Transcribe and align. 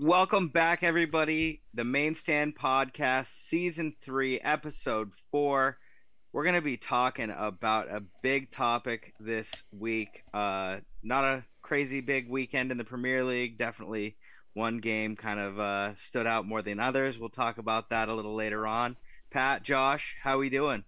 Welcome 0.00 0.46
back, 0.46 0.84
everybody. 0.84 1.60
The 1.74 1.82
Main 1.82 2.14
Stand 2.14 2.56
Podcast, 2.56 3.26
Season 3.48 3.96
3, 4.04 4.38
Episode 4.38 5.10
4. 5.32 5.76
We're 6.32 6.42
going 6.44 6.54
to 6.54 6.60
be 6.60 6.76
talking 6.76 7.34
about 7.36 7.90
a 7.90 8.04
big 8.22 8.52
topic 8.52 9.12
this 9.18 9.48
week. 9.76 10.22
Uh, 10.32 10.76
not 11.02 11.24
a 11.24 11.44
crazy 11.62 12.00
big 12.00 12.30
weekend 12.30 12.70
in 12.70 12.78
the 12.78 12.84
Premier 12.84 13.24
League. 13.24 13.58
Definitely 13.58 14.14
one 14.54 14.78
game 14.78 15.16
kind 15.16 15.40
of 15.40 15.58
uh, 15.58 15.96
stood 15.96 16.28
out 16.28 16.46
more 16.46 16.62
than 16.62 16.78
others. 16.78 17.18
We'll 17.18 17.28
talk 17.28 17.58
about 17.58 17.90
that 17.90 18.08
a 18.08 18.14
little 18.14 18.36
later 18.36 18.68
on. 18.68 18.96
Pat, 19.32 19.64
Josh, 19.64 20.14
how 20.22 20.38
we 20.38 20.48
doing? 20.48 20.84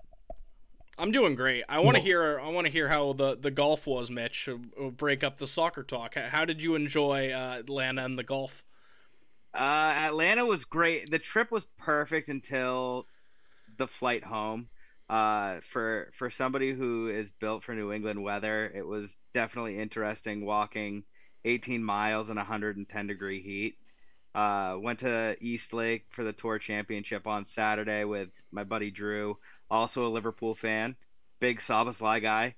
I'm 0.98 1.10
doing 1.10 1.34
great. 1.34 1.64
I 1.68 1.80
want 1.80 1.96
to 1.96 2.02
hear. 2.02 2.38
I 2.38 2.50
want 2.50 2.68
to 2.68 2.72
hear 2.72 2.88
how 2.88 3.14
the, 3.14 3.36
the 3.36 3.50
golf 3.50 3.88
was, 3.88 4.08
Mitch. 4.08 4.48
We'll 4.78 4.92
break 4.92 5.24
up 5.24 5.38
the 5.38 5.48
soccer 5.48 5.82
talk. 5.82 6.14
How 6.14 6.44
did 6.44 6.62
you 6.62 6.76
enjoy 6.76 7.32
uh, 7.32 7.56
Atlanta 7.58 8.04
and 8.04 8.16
the 8.16 8.22
golf? 8.22 8.62
Uh, 9.54 9.58
Atlanta 9.58 10.46
was 10.46 10.64
great. 10.64 11.10
The 11.10 11.18
trip 11.18 11.50
was 11.50 11.66
perfect 11.78 12.28
until 12.28 13.06
the 13.78 13.86
flight 13.86 14.24
home. 14.24 14.68
Uh, 15.08 15.60
for 15.72 16.12
for 16.16 16.30
somebody 16.30 16.72
who 16.72 17.08
is 17.08 17.28
built 17.40 17.64
for 17.64 17.74
New 17.74 17.92
England 17.92 18.22
weather, 18.22 18.70
it 18.72 18.86
was 18.86 19.10
definitely 19.34 19.78
interesting 19.78 20.44
walking 20.44 21.02
18 21.44 21.82
miles 21.82 22.28
in 22.30 22.36
110 22.36 23.06
degree 23.08 23.42
heat. 23.42 23.76
Uh, 24.34 24.76
went 24.78 25.00
to 25.00 25.36
East 25.40 25.72
Lake 25.72 26.04
for 26.10 26.22
the 26.22 26.32
Tour 26.32 26.60
Championship 26.60 27.26
on 27.26 27.44
Saturday 27.44 28.04
with 28.04 28.28
my 28.52 28.62
buddy 28.62 28.92
Drew 28.92 29.36
also 29.70 30.06
a 30.06 30.08
Liverpool 30.10 30.54
fan, 30.54 30.96
big 31.40 31.60
Szoboszlai 31.60 32.20
guy, 32.20 32.54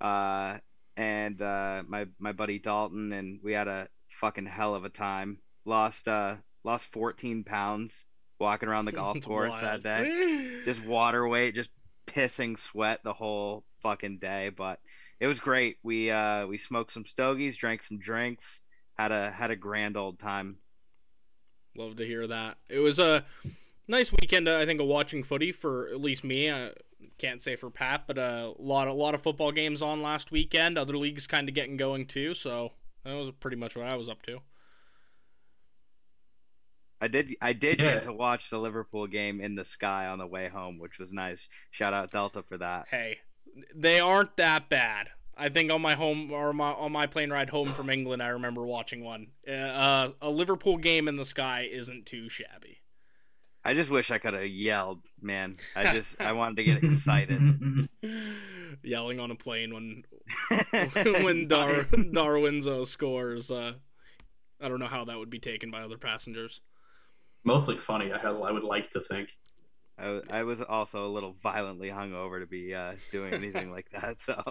uh, 0.00 0.58
and 0.96 1.40
uh, 1.40 1.82
my 1.86 2.06
my 2.18 2.32
buddy 2.32 2.58
Dalton, 2.58 3.12
and 3.12 3.40
we 3.42 3.52
had 3.52 3.68
a 3.68 3.88
fucking 4.20 4.46
hell 4.46 4.74
of 4.74 4.84
a 4.84 4.88
time. 4.88 5.38
Lost 5.64 6.06
uh, 6.08 6.36
lost 6.64 6.86
14 6.92 7.44
pounds 7.44 7.92
walking 8.38 8.68
around 8.68 8.84
the 8.84 8.92
golf 9.00 9.20
course 9.22 9.50
wild. 9.50 9.82
that 9.82 10.04
day. 10.04 10.62
Just 10.64 10.84
water 10.86 11.26
weight, 11.26 11.54
just 11.54 11.70
pissing 12.06 12.58
sweat 12.58 13.00
the 13.04 13.12
whole 13.12 13.64
fucking 13.82 14.18
day, 14.18 14.50
but 14.56 14.78
it 15.20 15.26
was 15.26 15.40
great. 15.40 15.78
We 15.82 16.10
uh, 16.10 16.46
we 16.46 16.58
smoked 16.58 16.92
some 16.92 17.06
stogies, 17.06 17.56
drank 17.56 17.82
some 17.82 17.98
drinks, 17.98 18.44
had 18.94 19.12
a 19.12 19.30
had 19.30 19.50
a 19.50 19.56
grand 19.56 19.96
old 19.96 20.18
time. 20.18 20.56
Love 21.76 21.96
to 21.96 22.06
hear 22.06 22.26
that. 22.26 22.56
It 22.68 22.78
was 22.78 22.98
a 22.98 23.24
nice 23.88 24.12
weekend, 24.12 24.48
uh, 24.48 24.58
I 24.58 24.66
think, 24.66 24.80
of 24.80 24.86
watching 24.86 25.24
footy 25.24 25.50
for 25.52 25.88
at 25.88 26.00
least 26.00 26.24
me. 26.24 26.50
I 26.50 26.70
can't 27.18 27.42
say 27.42 27.56
for 27.56 27.70
Pat, 27.70 28.04
but 28.06 28.16
a 28.16 28.52
lot, 28.58 28.88
a 28.88 28.92
lot 28.92 29.14
of 29.14 29.22
football 29.22 29.50
games 29.52 29.82
on 29.82 30.02
last 30.02 30.30
weekend. 30.30 30.78
Other 30.78 30.96
leagues 30.96 31.26
kind 31.26 31.48
of 31.48 31.54
getting 31.54 31.76
going 31.76 32.06
too, 32.06 32.34
so 32.34 32.72
that 33.04 33.14
was 33.14 33.32
pretty 33.40 33.56
much 33.56 33.76
what 33.76 33.86
I 33.86 33.96
was 33.96 34.08
up 34.08 34.22
to. 34.22 34.38
I 37.00 37.08
did, 37.08 37.34
I 37.40 37.52
did 37.52 37.80
yeah. 37.80 37.94
get 37.94 38.04
to 38.04 38.12
watch 38.12 38.50
the 38.50 38.58
Liverpool 38.58 39.06
game 39.06 39.40
in 39.40 39.54
the 39.54 39.64
sky 39.64 40.06
on 40.06 40.18
the 40.18 40.26
way 40.26 40.48
home, 40.48 40.78
which 40.78 40.98
was 40.98 41.12
nice. 41.12 41.40
Shout 41.70 41.92
out 41.92 42.10
Delta 42.10 42.42
for 42.42 42.56
that. 42.58 42.86
Hey, 42.90 43.18
they 43.74 44.00
aren't 44.00 44.36
that 44.36 44.68
bad. 44.68 45.08
I 45.36 45.48
think 45.48 45.70
on 45.70 45.82
my 45.82 45.94
home 45.94 46.30
or 46.30 46.52
my 46.52 46.72
on 46.72 46.92
my 46.92 47.06
plane 47.06 47.30
ride 47.30 47.50
home 47.50 47.72
from 47.72 47.90
England, 47.90 48.22
I 48.22 48.28
remember 48.28 48.64
watching 48.64 49.02
one. 49.02 49.28
Uh, 49.48 50.10
a 50.22 50.30
Liverpool 50.30 50.76
game 50.76 51.08
in 51.08 51.16
the 51.16 51.24
sky 51.24 51.68
isn't 51.70 52.06
too 52.06 52.28
shabby. 52.28 52.80
I 53.64 53.72
just 53.72 53.90
wish 53.90 54.10
I 54.10 54.18
could 54.18 54.34
have 54.34 54.46
yelled, 54.46 55.00
man. 55.20 55.56
I 55.74 55.94
just 55.94 56.08
I 56.20 56.32
wanted 56.32 56.56
to 56.56 56.64
get 56.64 56.84
excited. 56.84 57.88
Yelling 58.82 59.20
on 59.20 59.30
a 59.30 59.34
plane 59.34 59.72
when 59.72 60.04
when 61.24 61.48
Dar- 61.48 61.84
Darwin's 62.12 62.66
uh, 62.66 62.84
scores. 62.84 63.50
Uh, 63.50 63.72
I 64.60 64.68
don't 64.68 64.80
know 64.80 64.86
how 64.86 65.06
that 65.06 65.18
would 65.18 65.30
be 65.30 65.38
taken 65.38 65.70
by 65.70 65.82
other 65.82 65.98
passengers. 65.98 66.60
Mostly 67.44 67.76
funny. 67.76 68.12
I 68.12 68.18
had 68.18 68.34
I 68.34 68.50
would 68.50 68.64
like 68.64 68.90
to 68.92 69.00
think. 69.00 69.28
I, 69.98 70.20
I 70.30 70.42
was 70.42 70.60
also 70.60 71.06
a 71.06 71.10
little 71.10 71.36
violently 71.42 71.88
hungover 71.88 72.40
to 72.40 72.46
be 72.46 72.74
uh, 72.74 72.94
doing 73.12 73.32
anything 73.32 73.70
like 73.70 73.86
that. 73.90 74.18
So 74.18 74.42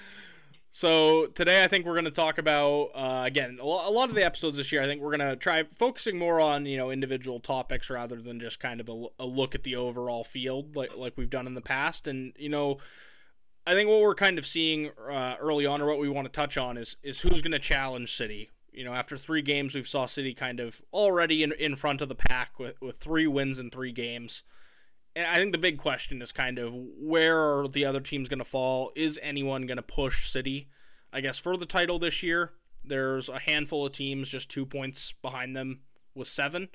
so 0.70 1.26
today, 1.26 1.62
I 1.62 1.68
think 1.68 1.84
we're 1.84 1.94
going 1.94 2.06
to 2.06 2.10
talk 2.10 2.38
about 2.38 2.90
uh, 2.94 3.22
again 3.26 3.58
a 3.60 3.66
lot 3.66 4.08
of 4.08 4.14
the 4.14 4.24
episodes 4.24 4.56
this 4.56 4.72
year. 4.72 4.82
I 4.82 4.86
think 4.86 5.02
we're 5.02 5.16
going 5.16 5.30
to 5.30 5.36
try 5.36 5.64
focusing 5.74 6.18
more 6.18 6.40
on 6.40 6.66
you 6.66 6.78
know 6.78 6.90
individual 6.90 7.38
topics 7.38 7.90
rather 7.90 8.16
than 8.16 8.40
just 8.40 8.58
kind 8.58 8.80
of 8.80 8.88
a, 8.88 9.06
a, 9.20 9.26
look 9.26 9.54
at 9.54 9.62
the 9.62 9.76
overall 9.76 10.24
field 10.24 10.74
like 10.74 10.96
like 10.96 11.12
we've 11.16 11.30
done 11.30 11.46
in 11.46 11.54
the 11.54 11.60
past. 11.60 12.06
And 12.06 12.32
you 12.38 12.48
know, 12.48 12.78
I 13.66 13.74
think 13.74 13.88
what 13.88 14.00
we're 14.00 14.14
kind 14.14 14.38
of 14.38 14.46
seeing 14.46 14.90
uh, 15.10 15.36
early 15.38 15.66
on, 15.66 15.80
or 15.82 15.86
what 15.86 15.98
we 15.98 16.08
want 16.08 16.24
to 16.24 16.32
touch 16.32 16.56
on, 16.56 16.78
is 16.78 16.96
is 17.02 17.20
who's 17.20 17.42
going 17.42 17.52
to 17.52 17.58
challenge 17.58 18.16
City. 18.16 18.50
You 18.72 18.84
know, 18.84 18.94
after 18.94 19.16
three 19.16 19.42
games, 19.42 19.74
we've 19.74 19.88
saw 19.88 20.06
City 20.06 20.34
kind 20.34 20.60
of 20.60 20.80
already 20.92 21.42
in 21.42 21.52
in 21.52 21.76
front 21.76 22.00
of 22.00 22.08
the 22.08 22.14
pack 22.14 22.58
with 22.58 22.80
with 22.80 22.98
three 22.98 23.26
wins 23.26 23.58
in 23.58 23.70
three 23.70 23.92
games. 23.92 24.42
And 25.14 25.26
I 25.26 25.34
think 25.34 25.52
the 25.52 25.58
big 25.58 25.78
question 25.78 26.22
is 26.22 26.32
kind 26.32 26.58
of 26.58 26.72
where 26.74 27.38
are 27.38 27.68
the 27.68 27.84
other 27.84 28.00
teams 28.00 28.28
going 28.28 28.38
to 28.38 28.44
fall? 28.44 28.92
Is 28.96 29.20
anyone 29.22 29.66
going 29.66 29.76
to 29.76 29.82
push 29.82 30.30
City, 30.30 30.68
I 31.12 31.20
guess, 31.20 31.36
for 31.38 31.56
the 31.56 31.66
title 31.66 31.98
this 31.98 32.22
year? 32.22 32.52
There's 32.82 33.28
a 33.28 33.38
handful 33.38 33.86
of 33.86 33.92
teams 33.92 34.28
just 34.28 34.48
two 34.48 34.64
points 34.64 35.12
behind 35.20 35.54
them 35.54 35.80
with 36.14 36.28
seven, 36.28 36.68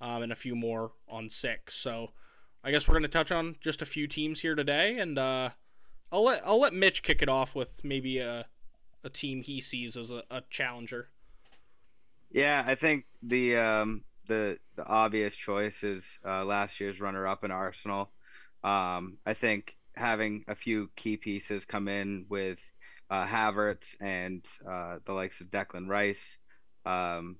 um, 0.00 0.22
and 0.22 0.32
a 0.32 0.36
few 0.36 0.54
more 0.54 0.92
on 1.08 1.28
six. 1.28 1.74
So 1.74 2.12
I 2.62 2.70
guess 2.70 2.88
we're 2.88 2.94
going 2.94 3.02
to 3.02 3.08
touch 3.08 3.32
on 3.32 3.56
just 3.60 3.82
a 3.82 3.86
few 3.86 4.06
teams 4.06 4.40
here 4.40 4.54
today, 4.54 4.98
and 4.98 5.18
uh, 5.18 5.50
I'll 6.12 6.24
let 6.24 6.46
I'll 6.46 6.60
let 6.60 6.72
Mitch 6.74 7.02
kick 7.02 7.22
it 7.22 7.28
off 7.28 7.54
with 7.56 7.82
maybe 7.82 8.18
a 8.18 8.46
a 9.02 9.10
team 9.10 9.42
he 9.42 9.60
sees 9.60 9.96
as 9.96 10.10
a, 10.10 10.22
a 10.30 10.42
challenger. 10.48 11.08
Yeah, 12.34 12.64
I 12.66 12.74
think 12.74 13.04
the 13.22 13.56
um, 13.56 14.02
the 14.26 14.58
the 14.76 14.84
obvious 14.84 15.36
choice 15.36 15.84
is 15.84 16.02
uh, 16.26 16.44
last 16.44 16.80
year's 16.80 17.00
runner 17.00 17.28
up 17.28 17.44
in 17.44 17.52
Arsenal. 17.52 18.10
Um, 18.64 19.18
I 19.24 19.34
think 19.34 19.76
having 19.94 20.44
a 20.48 20.56
few 20.56 20.90
key 20.96 21.16
pieces 21.16 21.64
come 21.64 21.86
in 21.86 22.26
with 22.28 22.58
uh, 23.08 23.24
Havertz 23.24 23.94
and 24.00 24.44
uh, 24.68 24.98
the 25.06 25.12
likes 25.12 25.40
of 25.40 25.46
Declan 25.52 25.88
Rice, 25.88 26.38
um, 26.84 27.36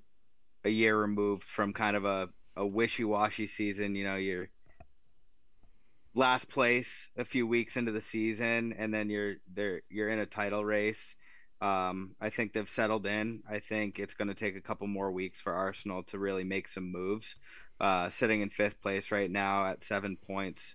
a 0.65 0.71
year 0.71 0.97
removed 0.97 1.43
from 1.44 1.72
kind 1.72 1.97
of 1.97 2.04
a, 2.04 2.28
a 2.56 2.65
wishy 2.65 3.04
washy 3.04 3.49
season. 3.49 3.97
You 3.97 4.04
know, 4.04 4.16
you're 4.16 4.49
last 6.15 6.49
place 6.49 7.09
a 7.19 7.25
few 7.25 7.49
weeks 7.49 7.77
into 7.77 7.91
the 7.93 8.03
season, 8.03 8.75
and 8.78 8.94
then 8.94 9.10
you're 9.10 9.37
there. 9.53 9.83
You're 9.91 10.10
in 10.10 10.21
a 10.21 10.27
title 10.27 10.65
race. 10.65 11.16
Um, 11.60 12.15
I 12.20 12.31
think 12.31 12.53
they've 12.53 12.69
settled 12.69 13.06
in. 13.06 13.42
I 13.48 13.60
think 13.60 13.98
it's 13.98 14.15
going 14.15 14.28
to 14.28 14.34
take 14.34 14.56
a 14.56 14.60
couple 14.60 14.87
more 14.87 15.10
weeks 15.10 15.41
for 15.41 15.53
Arsenal 15.53 16.03
to 16.04 16.19
really 16.19 16.44
make 16.44 16.69
some 16.69 16.92
moves. 16.92 17.34
Uh, 17.81 18.10
sitting 18.10 18.41
in 18.41 18.50
fifth 18.50 18.81
place 18.81 19.10
right 19.10 19.31
now 19.31 19.66
at 19.66 19.84
seven 19.84 20.16
points. 20.16 20.75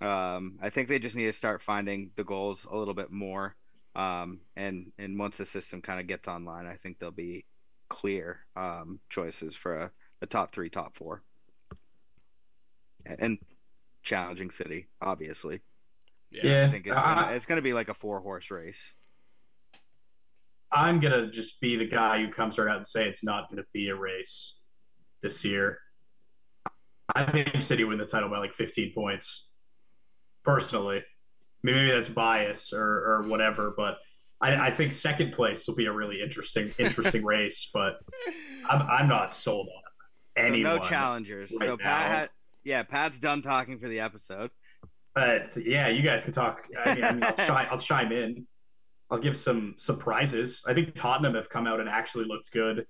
Um, 0.00 0.58
I 0.62 0.70
think 0.70 0.88
they 0.88 0.98
just 0.98 1.16
need 1.16 1.26
to 1.26 1.32
start 1.32 1.62
finding 1.62 2.10
the 2.16 2.24
goals 2.24 2.66
a 2.70 2.76
little 2.76 2.94
bit 2.94 3.10
more. 3.10 3.54
Um, 3.94 4.40
and 4.56 4.90
and 4.98 5.18
once 5.18 5.36
the 5.36 5.46
system 5.46 5.80
kind 5.80 6.00
of 6.00 6.06
gets 6.06 6.26
online, 6.26 6.66
I 6.66 6.76
think 6.76 6.98
there'll 6.98 7.12
be 7.12 7.44
clear 7.88 8.40
um, 8.56 8.98
choices 9.08 9.54
for 9.54 9.76
a, 9.82 9.90
a 10.22 10.26
top 10.26 10.52
three, 10.52 10.70
top 10.70 10.96
four, 10.96 11.22
and 13.06 13.38
challenging 14.02 14.50
city, 14.50 14.88
obviously. 15.00 15.60
Yeah, 16.30 16.66
I 16.66 16.70
think 16.70 16.86
it's, 16.86 16.96
uh, 16.96 17.28
it's 17.30 17.46
going 17.46 17.56
to 17.56 17.62
be 17.62 17.72
like 17.72 17.88
a 17.88 17.94
four 17.94 18.20
horse 18.20 18.50
race. 18.50 18.80
I'm 20.74 21.00
gonna 21.00 21.30
just 21.30 21.60
be 21.60 21.76
the 21.76 21.86
guy 21.86 22.20
who 22.20 22.30
comes 22.30 22.58
right 22.58 22.68
out 22.68 22.76
and 22.76 22.86
say 22.86 23.08
it's 23.08 23.22
not 23.22 23.48
gonna 23.48 23.64
be 23.72 23.88
a 23.88 23.94
race 23.94 24.56
this 25.22 25.44
year. 25.44 25.78
I 27.14 27.30
think 27.30 27.62
City 27.62 27.84
win 27.84 27.98
the 27.98 28.06
title 28.06 28.28
by 28.28 28.38
like 28.38 28.54
15 28.54 28.92
points. 28.92 29.46
Personally, 30.44 31.02
maybe 31.62 31.90
that's 31.90 32.08
bias 32.08 32.72
or, 32.72 32.82
or 32.82 33.22
whatever, 33.28 33.72
but 33.76 33.98
I, 34.40 34.66
I 34.66 34.70
think 34.70 34.92
second 34.92 35.32
place 35.32 35.66
will 35.66 35.74
be 35.74 35.86
a 35.86 35.92
really 35.92 36.20
interesting 36.22 36.70
interesting 36.78 37.24
race. 37.24 37.70
But 37.72 37.94
I'm, 38.68 38.82
I'm 38.82 39.08
not 39.08 39.34
sold 39.34 39.68
on 39.68 40.44
anyone. 40.44 40.76
So 40.76 40.82
no 40.82 40.88
challengers. 40.88 41.50
Right 41.58 41.68
so 41.68 41.76
Pat, 41.76 42.10
had, 42.10 42.30
yeah, 42.64 42.82
Pat's 42.82 43.18
done 43.18 43.42
talking 43.42 43.78
for 43.78 43.88
the 43.88 44.00
episode. 44.00 44.50
But 45.14 45.56
yeah, 45.56 45.88
you 45.88 46.02
guys 46.02 46.24
can 46.24 46.32
talk. 46.32 46.66
I 46.84 46.94
mean, 46.94 47.04
I 47.04 47.30
will 47.30 47.36
chime, 47.46 47.68
I'll 47.70 47.78
chime 47.78 48.12
in. 48.12 48.46
I'll 49.10 49.18
give 49.18 49.36
some 49.36 49.74
surprises. 49.76 50.62
I 50.66 50.74
think 50.74 50.94
Tottenham 50.94 51.34
have 51.34 51.48
come 51.48 51.66
out 51.66 51.80
and 51.80 51.88
actually 51.88 52.24
looked 52.24 52.50
good 52.52 52.86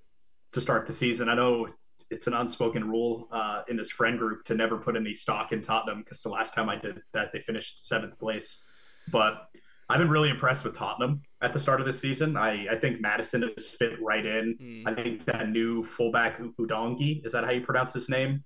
to 0.52 0.61
start 0.61 0.87
the 0.87 0.93
season. 0.93 1.28
I 1.28 1.34
know 1.34 1.69
it's 2.11 2.26
an 2.26 2.34
unspoken 2.34 2.88
rule 2.88 3.28
uh, 3.32 3.62
in 3.69 3.76
this 3.76 3.90
friend 3.90 4.19
group 4.19 4.44
to 4.44 4.55
never 4.55 4.78
put 4.78 4.96
any 4.96 5.14
stock 5.14 5.52
in 5.52 5.62
Tottenham 5.62 6.02
because 6.02 6.22
the 6.22 6.28
last 6.28 6.55
time 6.55 6.69
I 6.69 6.76
did 6.76 7.00
that, 7.12 7.32
they 7.32 7.40
finished 7.40 7.87
seventh 7.87 8.19
place. 8.19 8.58
But 9.11 9.49
I've 9.88 9.99
been 9.99 10.08
really 10.08 10.31
impressed 10.31 10.64
with 10.64 10.76
Tottenham 10.76 11.22
at 11.43 11.52
the 11.52 11.61
start 11.61 11.81
of 11.81 11.87
the 11.87 11.93
season. 11.93 12.37
I, 12.37 12.67
I 12.69 12.78
think 12.78 13.00
Madison 13.00 13.43
has 13.43 13.67
fit 13.67 14.00
right 14.00 14.25
in. 14.25 14.56
Mm. 14.60 14.88
I 14.90 14.94
think 14.94 15.26
that 15.26 15.50
new 15.50 15.84
fullback 15.84 16.40
Udogie, 16.40 17.25
is 17.25 17.32
that 17.32 17.44
how 17.44 17.50
you 17.50 17.60
pronounce 17.60 17.93
his 17.93 18.08
name? 18.08 18.43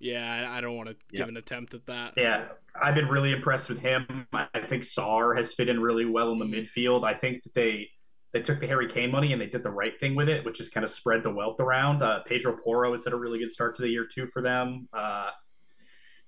Yeah, 0.00 0.48
I 0.50 0.62
don't 0.62 0.76
want 0.76 0.88
to 0.88 0.96
give 1.14 1.28
an 1.28 1.36
attempt 1.36 1.74
at 1.74 1.84
that. 1.86 2.14
Yeah, 2.16 2.48
I've 2.80 2.94
been 2.94 3.08
really 3.08 3.32
impressed 3.32 3.68
with 3.68 3.78
him. 3.78 4.26
I 4.32 4.46
think 4.68 4.82
Sarr 4.82 5.36
has 5.36 5.52
fit 5.52 5.68
in 5.68 5.78
really 5.78 6.06
well 6.06 6.32
in 6.32 6.38
the 6.38 6.46
midfield. 6.46 7.04
I 7.04 7.12
think 7.12 7.42
that 7.42 7.54
they 7.54 7.88
they 8.32 8.40
took 8.40 8.60
the 8.60 8.66
Harry 8.66 8.88
Kane 8.90 9.10
money 9.10 9.32
and 9.32 9.42
they 9.42 9.46
did 9.46 9.62
the 9.62 9.70
right 9.70 9.98
thing 9.98 10.14
with 10.14 10.28
it, 10.28 10.44
which 10.44 10.60
is 10.60 10.68
kind 10.68 10.84
of 10.84 10.90
spread 10.90 11.22
the 11.22 11.30
wealth 11.30 11.60
around. 11.60 12.02
Uh, 12.02 12.20
Pedro 12.24 12.56
Porro 12.56 12.92
has 12.92 13.04
had 13.04 13.12
a 13.12 13.16
really 13.16 13.40
good 13.40 13.50
start 13.50 13.74
to 13.76 13.82
the 13.82 13.88
year 13.88 14.06
too 14.06 14.28
for 14.32 14.40
them. 14.40 14.88
Uh, 14.96 15.30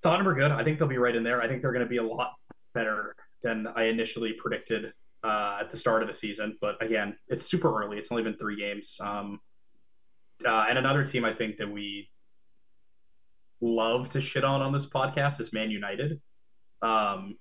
Tottenham 0.03 0.29
are 0.29 0.35
good. 0.35 0.51
I 0.51 0.65
think 0.65 0.79
they'll 0.79 0.89
be 0.89 0.99
right 0.99 1.15
in 1.15 1.23
there. 1.23 1.41
I 1.41 1.49
think 1.49 1.63
they're 1.63 1.73
going 1.73 1.85
to 1.85 1.89
be 1.89 1.99
a 1.99 2.03
lot 2.03 2.33
better 2.75 3.15
than 3.43 3.69
I 3.77 3.85
initially 3.85 4.33
predicted 4.33 4.93
uh, 5.23 5.59
at 5.61 5.71
the 5.71 5.77
start 5.77 6.03
of 6.03 6.09
the 6.09 6.15
season. 6.15 6.59
But 6.61 6.83
again, 6.83 7.17
it's 7.29 7.49
super 7.49 7.83
early. 7.83 7.99
It's 7.99 8.09
only 8.11 8.25
been 8.25 8.37
three 8.37 8.57
games. 8.57 8.97
Um, 9.01 9.41
uh, 10.45 10.67
and 10.69 10.79
another 10.79 11.05
team 11.05 11.25
I 11.25 11.33
think 11.33 11.57
that 11.59 11.71
we 11.71 12.09
love 13.63 14.11
to 14.11 14.21
shit 14.21 14.45
on 14.45 14.61
on 14.61 14.73
this 14.73 14.87
podcast 14.87 15.41
is 15.41 15.53
Man 15.53 15.71
United. 15.71 16.21
Um, 16.83 17.37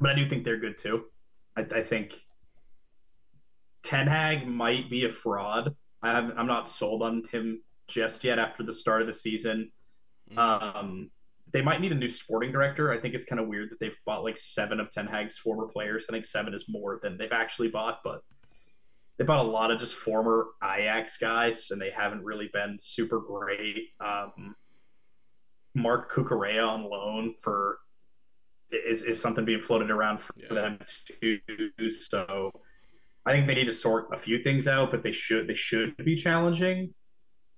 but 0.00 0.10
I 0.10 0.14
do 0.14 0.28
think 0.28 0.44
they're 0.44 0.60
good 0.60 0.76
too. 0.76 1.04
I, 1.56 1.62
I 1.62 1.82
think 1.82 2.12
Ten 3.82 4.06
Hag 4.06 4.46
might 4.46 4.90
be 4.90 5.04
a 5.06 5.10
fraud. 5.10 5.74
I 6.02 6.18
am 6.18 6.34
I'm 6.36 6.46
not 6.46 6.68
sold 6.68 7.02
on 7.02 7.22
him 7.30 7.62
just 7.88 8.24
yet 8.24 8.38
after 8.38 8.62
the 8.62 8.74
start 8.74 9.00
of 9.00 9.06
the 9.06 9.14
season. 9.14 9.70
Mm. 10.32 10.38
Um, 10.38 11.10
they 11.52 11.62
might 11.62 11.80
need 11.80 11.92
a 11.92 11.96
new 11.96 12.10
sporting 12.10 12.50
director. 12.50 12.92
I 12.92 12.98
think 12.98 13.14
it's 13.14 13.24
kind 13.24 13.40
of 13.40 13.46
weird 13.46 13.70
that 13.70 13.78
they've 13.78 13.96
bought 14.04 14.24
like 14.24 14.36
seven 14.36 14.80
of 14.80 14.90
Ten 14.90 15.06
Hag's 15.06 15.38
former 15.38 15.66
players. 15.68 16.04
I 16.08 16.12
think 16.12 16.24
seven 16.24 16.52
is 16.52 16.64
more 16.68 16.98
than 17.02 17.16
they've 17.16 17.32
actually 17.32 17.68
bought, 17.68 18.00
but 18.02 18.22
they 19.16 19.24
bought 19.24 19.44
a 19.44 19.48
lot 19.48 19.70
of 19.70 19.78
just 19.78 19.94
former 19.94 20.48
Ajax 20.62 21.16
guys, 21.18 21.68
and 21.70 21.80
they 21.80 21.90
haven't 21.96 22.24
really 22.24 22.50
been 22.52 22.76
super 22.80 23.20
great. 23.20 23.90
Um, 24.04 24.54
Marc 25.76 26.10
Cucurella 26.10 26.68
on 26.68 26.90
loan 26.90 27.34
for 27.42 27.78
is, 28.70 29.02
is 29.02 29.20
something 29.20 29.44
being 29.44 29.62
floated 29.62 29.90
around 29.90 30.20
for 30.20 30.32
yeah. 30.36 30.54
them 30.54 30.78
too. 31.20 31.38
So 31.90 32.50
I 33.26 33.32
think 33.32 33.46
they 33.46 33.54
need 33.54 33.66
to 33.66 33.74
sort 33.74 34.08
a 34.12 34.18
few 34.18 34.42
things 34.42 34.66
out, 34.66 34.90
but 34.90 35.02
they 35.02 35.12
should 35.12 35.46
they 35.46 35.54
should 35.54 35.96
be 35.98 36.16
challenging 36.16 36.94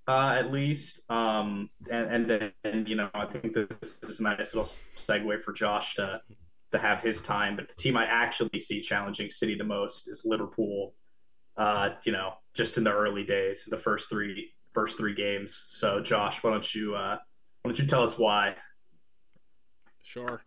uh, 0.07 0.35
at 0.37 0.51
least. 0.51 1.01
Um, 1.09 1.69
and 1.89 2.29
and 2.29 2.53
then 2.63 2.85
you 2.85 2.95
know 2.95 3.09
I 3.13 3.25
think 3.25 3.53
this 3.53 3.97
is 4.03 4.19
a 4.19 4.23
nice 4.23 4.53
little 4.53 4.69
segue 4.95 5.43
for 5.43 5.53
Josh 5.53 5.95
to 5.95 6.21
to 6.71 6.77
have 6.77 7.01
his 7.01 7.21
time. 7.21 7.55
But 7.55 7.69
the 7.69 7.75
team 7.75 7.95
I 7.95 8.05
actually 8.05 8.59
see 8.59 8.81
challenging 8.81 9.29
City 9.29 9.55
the 9.55 9.63
most 9.63 10.09
is 10.09 10.23
Liverpool. 10.25 10.93
Uh, 11.55 11.89
you 12.03 12.11
know, 12.11 12.33
just 12.53 12.77
in 12.77 12.83
the 12.83 12.91
early 12.91 13.23
days, 13.23 13.65
the 13.69 13.77
first 13.77 14.09
three 14.09 14.51
first 14.73 14.97
three 14.97 15.15
games. 15.15 15.65
So 15.67 16.01
Josh, 16.01 16.43
why 16.43 16.51
don't 16.51 16.75
you 16.75 16.95
uh, 16.95 17.17
why 17.69 17.75
don't 17.75 17.83
you 17.83 17.87
tell 17.87 18.01
us 18.01 18.17
why? 18.17 18.55
Sure. 20.01 20.41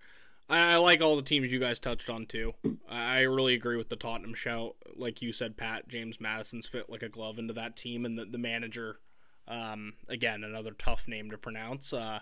I, 0.49 0.73
I 0.73 0.77
like 0.79 1.01
all 1.01 1.15
the 1.15 1.23
teams 1.23 1.53
you 1.53 1.61
guys 1.61 1.79
touched 1.79 2.11
on 2.11 2.27
too. 2.27 2.53
I 2.91 3.21
really 3.21 3.55
agree 3.55 3.77
with 3.77 3.89
the 3.89 3.95
Tottenham 3.95 4.35
shout. 4.35 4.75
Like 4.97 5.23
you 5.23 5.33
said, 5.33 5.57
Pat, 5.57 5.87
James 5.87 6.21
Madison's 6.21 6.67
fit 6.67 6.91
like 6.91 7.05
a 7.05 7.09
glove 7.09 7.39
into 7.39 7.53
that 7.53 7.77
team, 7.77 8.05
and 8.05 8.19
the, 8.19 8.25
the 8.25 8.39
manager, 8.39 8.99
um, 9.47 9.93
again, 10.09 10.43
another 10.43 10.73
tough 10.73 11.07
name 11.07 11.31
to 11.31 11.39
pronounce. 11.39 11.93
Uh, 11.93 12.19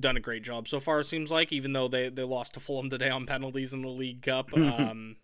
done 0.00 0.16
a 0.16 0.20
great 0.20 0.42
job 0.42 0.66
so 0.66 0.80
far. 0.80 1.00
It 1.00 1.06
seems 1.06 1.30
like, 1.30 1.52
even 1.52 1.74
though 1.74 1.88
they 1.88 2.08
they 2.08 2.22
lost 2.22 2.54
to 2.54 2.60
Fulham 2.60 2.88
today 2.88 3.10
on 3.10 3.26
penalties 3.26 3.74
in 3.74 3.82
the 3.82 3.88
League 3.88 4.22
Cup, 4.22 4.48
um, 4.56 5.16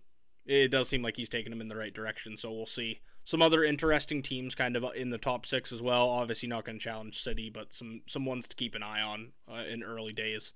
it 0.45 0.71
does 0.71 0.91
seem 0.91 1.01
like 1.01 1.17
he's 1.17 1.31
taking 1.31 1.49
them 1.49 1.63
in 1.63 1.69
the 1.69 1.77
right 1.77 1.95
direction. 1.95 2.37
So 2.37 2.53
we'll 2.53 2.67
see. 2.67 3.01
Some 3.25 3.41
other 3.41 3.63
interesting 3.63 4.23
teams, 4.23 4.55
kind 4.55 4.77
of 4.77 4.85
in 4.97 5.11
the 5.11 5.19
top 5.19 5.47
six 5.47 5.73
as 5.73 5.81
well. 5.81 6.09
Obviously, 6.09 6.49
not 6.49 6.65
going 6.65 6.79
to 6.79 6.83
challenge 6.85 7.23
City, 7.23 7.51
but 7.51 7.73
some 7.73 8.03
some 8.07 8.25
ones 8.25 8.49
to 8.49 8.57
keep 8.57 8.75
an 8.75 8.83
eye 8.83 9.01
on 9.01 9.33
uh, 9.51 9.63
in 9.63 9.83
early 9.83 10.13
days. 10.13 10.53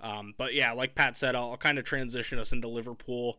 Um, 0.00 0.34
but 0.36 0.54
yeah, 0.54 0.72
like 0.72 0.94
Pat 0.94 1.16
said, 1.16 1.34
I'll, 1.34 1.50
I'll 1.50 1.56
kind 1.56 1.78
of 1.78 1.84
transition 1.84 2.38
us 2.38 2.52
into 2.52 2.68
Liverpool, 2.68 3.38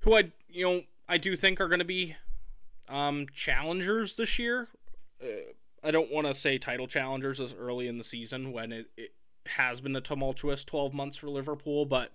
who 0.00 0.16
I 0.16 0.32
you 0.48 0.64
know 0.64 0.82
I 1.08 1.16
do 1.16 1.36
think 1.36 1.60
are 1.60 1.68
going 1.68 1.78
to 1.78 1.84
be 1.84 2.16
um, 2.88 3.26
challengers 3.32 4.16
this 4.16 4.38
year. 4.38 4.68
Uh, 5.22 5.52
I 5.82 5.90
don't 5.90 6.10
want 6.10 6.26
to 6.26 6.34
say 6.34 6.58
title 6.58 6.86
challengers 6.86 7.40
as 7.40 7.54
early 7.54 7.88
in 7.88 7.98
the 7.98 8.04
season 8.04 8.52
when 8.52 8.72
it, 8.72 8.86
it 8.96 9.12
has 9.46 9.80
been 9.80 9.94
a 9.96 10.00
tumultuous 10.00 10.64
12 10.64 10.94
months 10.94 11.16
for 11.16 11.28
Liverpool, 11.28 11.84
but 11.84 12.12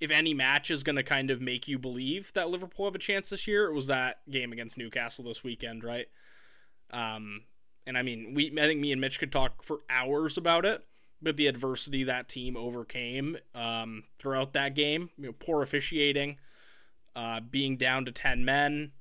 if 0.00 0.10
any 0.10 0.34
match 0.34 0.70
is 0.70 0.82
going 0.82 0.96
to 0.96 1.02
kind 1.02 1.30
of 1.30 1.40
make 1.40 1.66
you 1.66 1.78
believe 1.78 2.32
that 2.34 2.50
Liverpool 2.50 2.86
have 2.86 2.94
a 2.94 2.98
chance 2.98 3.30
this 3.30 3.46
year, 3.46 3.66
it 3.66 3.74
was 3.74 3.86
that 3.86 4.20
game 4.30 4.52
against 4.52 4.78
Newcastle 4.78 5.24
this 5.24 5.42
weekend, 5.42 5.82
right? 5.82 6.06
Um, 6.90 7.42
and 7.86 7.98
I 7.98 8.02
mean, 8.02 8.34
we 8.34 8.52
I 8.58 8.62
think 8.62 8.80
me 8.80 8.92
and 8.92 9.00
Mitch 9.00 9.18
could 9.18 9.32
talk 9.32 9.62
for 9.62 9.80
hours 9.90 10.36
about 10.36 10.64
it 10.64 10.84
but 11.20 11.36
the 11.36 11.46
adversity 11.46 12.04
that 12.04 12.28
team 12.28 12.56
overcame 12.56 13.36
um, 13.54 14.04
throughout 14.18 14.52
that 14.52 14.74
game. 14.74 15.10
You 15.18 15.26
know, 15.26 15.34
poor 15.38 15.62
officiating, 15.62 16.38
uh, 17.16 17.40
being 17.40 17.76
down 17.76 18.04
to 18.04 18.12
ten 18.12 18.44
men, 18.44 18.92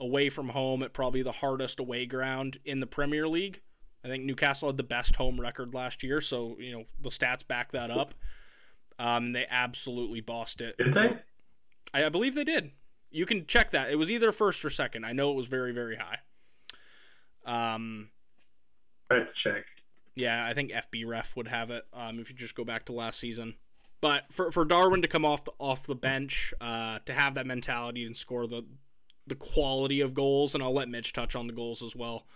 away 0.00 0.28
from 0.30 0.50
home 0.50 0.82
at 0.82 0.92
probably 0.92 1.22
the 1.22 1.32
hardest 1.32 1.80
away 1.80 2.06
ground 2.06 2.58
in 2.64 2.80
the 2.80 2.86
Premier 2.86 3.28
League. 3.28 3.60
I 4.04 4.08
think 4.08 4.24
Newcastle 4.24 4.68
had 4.68 4.76
the 4.76 4.84
best 4.84 5.16
home 5.16 5.40
record 5.40 5.74
last 5.74 6.02
year, 6.02 6.20
so 6.20 6.56
you 6.58 6.72
know 6.72 6.84
the 7.00 7.10
stats 7.10 7.46
back 7.46 7.72
that 7.72 7.90
up. 7.90 8.14
Um, 8.98 9.32
they 9.32 9.46
absolutely 9.48 10.20
bossed 10.20 10.60
it. 10.60 10.76
Did 10.78 10.94
they? 10.94 11.16
I, 11.92 12.06
I 12.06 12.08
believe 12.08 12.34
they 12.34 12.44
did. 12.44 12.70
You 13.10 13.26
can 13.26 13.46
check 13.46 13.70
that. 13.70 13.90
It 13.90 13.96
was 13.96 14.10
either 14.10 14.32
first 14.32 14.64
or 14.64 14.70
second. 14.70 15.04
I 15.04 15.12
know 15.12 15.30
it 15.30 15.36
was 15.36 15.46
very 15.46 15.72
very 15.72 15.96
high. 15.96 16.18
Um, 17.44 18.10
I 19.10 19.16
have 19.16 19.28
to 19.28 19.34
check. 19.34 19.64
Yeah, 20.14 20.44
I 20.44 20.54
think 20.54 20.72
FB 20.72 21.06
Ref 21.06 21.36
would 21.36 21.48
have 21.48 21.70
it 21.70 21.84
um, 21.92 22.18
if 22.18 22.30
you 22.30 22.36
just 22.36 22.54
go 22.54 22.64
back 22.64 22.86
to 22.86 22.92
last 22.92 23.20
season. 23.20 23.54
But 24.00 24.24
for, 24.30 24.50
for 24.50 24.64
Darwin 24.64 25.02
to 25.02 25.08
come 25.08 25.24
off 25.24 25.44
the, 25.44 25.52
off 25.58 25.84
the 25.84 25.94
bench, 25.94 26.52
uh, 26.60 26.98
to 27.06 27.12
have 27.12 27.34
that 27.34 27.46
mentality 27.46 28.04
and 28.04 28.16
score 28.16 28.46
the 28.46 28.64
the 29.28 29.34
quality 29.34 30.00
of 30.00 30.14
goals, 30.14 30.54
and 30.54 30.62
I'll 30.62 30.72
let 30.72 30.88
Mitch 30.88 31.12
touch 31.12 31.34
on 31.34 31.48
the 31.48 31.52
goals 31.52 31.82
as 31.82 31.96
well. 31.96 32.26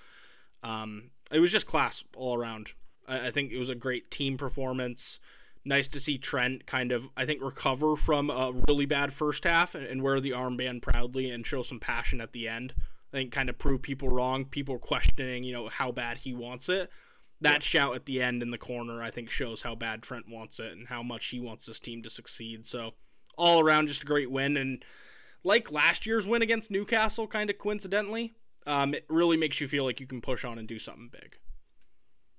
Um, 0.65 1.11
it 1.31 1.39
was 1.39 1.53
just 1.53 1.67
class 1.67 2.03
all 2.17 2.37
around. 2.37 2.73
I, 3.07 3.29
I 3.29 3.31
think 3.31 3.53
it 3.53 3.59
was 3.59 3.69
a 3.69 3.75
great 3.75 4.11
team 4.11 4.37
performance. 4.37 5.21
Nice 5.65 5.89
to 5.89 6.01
see 6.01 6.17
Trent 6.17 6.67
kind 6.67 6.91
of, 6.91 7.05
I 7.17 7.27
think, 7.27 7.43
recover 7.43 7.97
from 7.97 8.31
a 8.31 8.53
really 8.69 8.87
bad 8.87 9.13
first 9.13 9.45
half 9.45 9.75
and, 9.75 9.85
and 9.85 10.03
wear 10.03 10.21
the 10.21 10.31
armband 10.31 10.83
proudly 10.83 11.31
and 11.31 11.47
show 11.47 11.63
some 11.63 11.81
passion 11.81 12.21
at 12.21 12.33
the 12.33 12.49
end. 12.49 12.75
I 13.13 13.19
think 13.19 13.33
kind 13.33 13.51
of 13.51 13.59
prove 13.59 13.83
people 13.83 14.09
wrong. 14.09 14.45
People 14.45 14.79
questioning, 14.79 15.45
you 15.45 15.53
know, 15.53 15.69
how 15.69 15.93
bad 15.93 16.19
he 16.19 16.33
wants 16.33 16.69
it 16.69 16.91
that 17.41 17.55
yeah. 17.55 17.61
shout 17.61 17.95
at 17.95 18.07
the 18.07 18.23
end 18.23 18.43
in 18.43 18.51
the 18.51 18.59
corner, 18.59 19.03
I 19.03 19.11
think, 19.11 19.31
shows 19.31 19.63
how 19.63 19.75
bad 19.75 20.03
Trent 20.03 20.29
wants 20.29 20.61
it 20.61 20.73
and 20.73 20.89
how 20.89 21.03
much 21.03 21.27
he 21.27 21.41
wants 21.41 21.67
this 21.67 21.81
team 21.81 22.03
to 22.03 22.11
succeed. 22.11 22.67
So, 22.67 22.93
all 23.37 23.61
around, 23.61 23.89
just 23.89 24.03
a 24.03 24.07
great 24.07 24.31
win. 24.31 24.57
And 24.57 24.85
like 25.43 25.73
last 25.73 26.05
year's 26.05 26.27
win 26.27 26.43
against 26.43 26.71
Newcastle, 26.71 27.27
kind 27.27 27.49
of 27.49 27.59
coincidentally, 27.59 28.35
um, 28.67 28.95
it 28.95 29.07
really 29.09 29.37
makes 29.37 29.61
you 29.61 29.69
feel 29.69 29.85
like 29.85 30.01
you 30.01 30.07
can 30.07 30.21
push 30.21 30.45
on 30.45 30.59
and 30.59 30.69
do 30.69 30.79
something 30.79 31.11
big. 31.11 31.37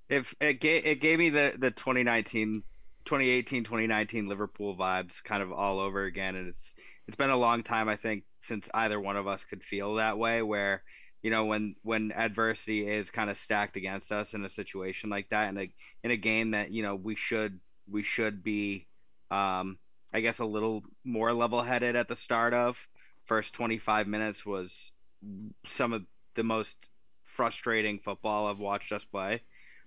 If 0.08 0.34
it 0.40 0.60
gave, 0.60 0.86
it 0.86 1.00
gave 1.00 1.18
me 1.18 1.30
the, 1.30 1.54
the 1.58 1.70
2019, 1.70 2.62
2018, 3.04 3.64
2019 3.64 4.28
Liverpool 4.28 4.76
vibes 4.76 5.22
kind 5.22 5.42
of 5.42 5.52
all 5.52 5.80
over 5.80 6.04
again. 6.04 6.36
And 6.36 6.48
it's, 6.48 6.60
it's 7.06 7.16
been 7.16 7.30
a 7.30 7.36
long 7.36 7.62
time, 7.62 7.88
I 7.88 7.96
think, 7.96 8.24
since 8.42 8.68
either 8.72 9.00
one 9.00 9.16
of 9.16 9.26
us 9.26 9.44
could 9.44 9.62
feel 9.62 9.96
that 9.96 10.18
way, 10.18 10.42
where 10.42 10.82
you 11.22 11.30
know 11.30 11.44
when 11.44 11.76
when 11.82 12.12
adversity 12.12 12.88
is 12.88 13.10
kind 13.10 13.30
of 13.30 13.38
stacked 13.38 13.76
against 13.76 14.10
us 14.10 14.34
in 14.34 14.44
a 14.44 14.50
situation 14.50 15.08
like 15.08 15.28
that 15.30 15.48
in 15.48 15.58
a 15.58 15.72
in 16.02 16.10
a 16.10 16.16
game 16.16 16.50
that 16.50 16.72
you 16.72 16.82
know 16.82 16.96
we 16.96 17.14
should 17.14 17.60
we 17.88 18.02
should 18.02 18.42
be 18.42 18.88
um 19.30 19.78
I 20.12 20.20
guess 20.20 20.40
a 20.40 20.44
little 20.44 20.82
more 21.04 21.32
level 21.32 21.62
headed 21.62 21.96
at 21.96 22.08
the 22.08 22.16
start 22.16 22.54
of 22.54 22.76
first 23.26 23.54
25 23.54 24.06
minutes 24.06 24.44
was 24.44 24.92
some 25.64 25.92
of 25.92 26.02
the 26.34 26.42
most 26.42 26.74
frustrating 27.24 27.98
football 27.98 28.46
I've 28.46 28.58
watched 28.58 28.92
us 28.92 29.04
play. 29.10 29.42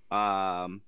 Um, 0.10 0.82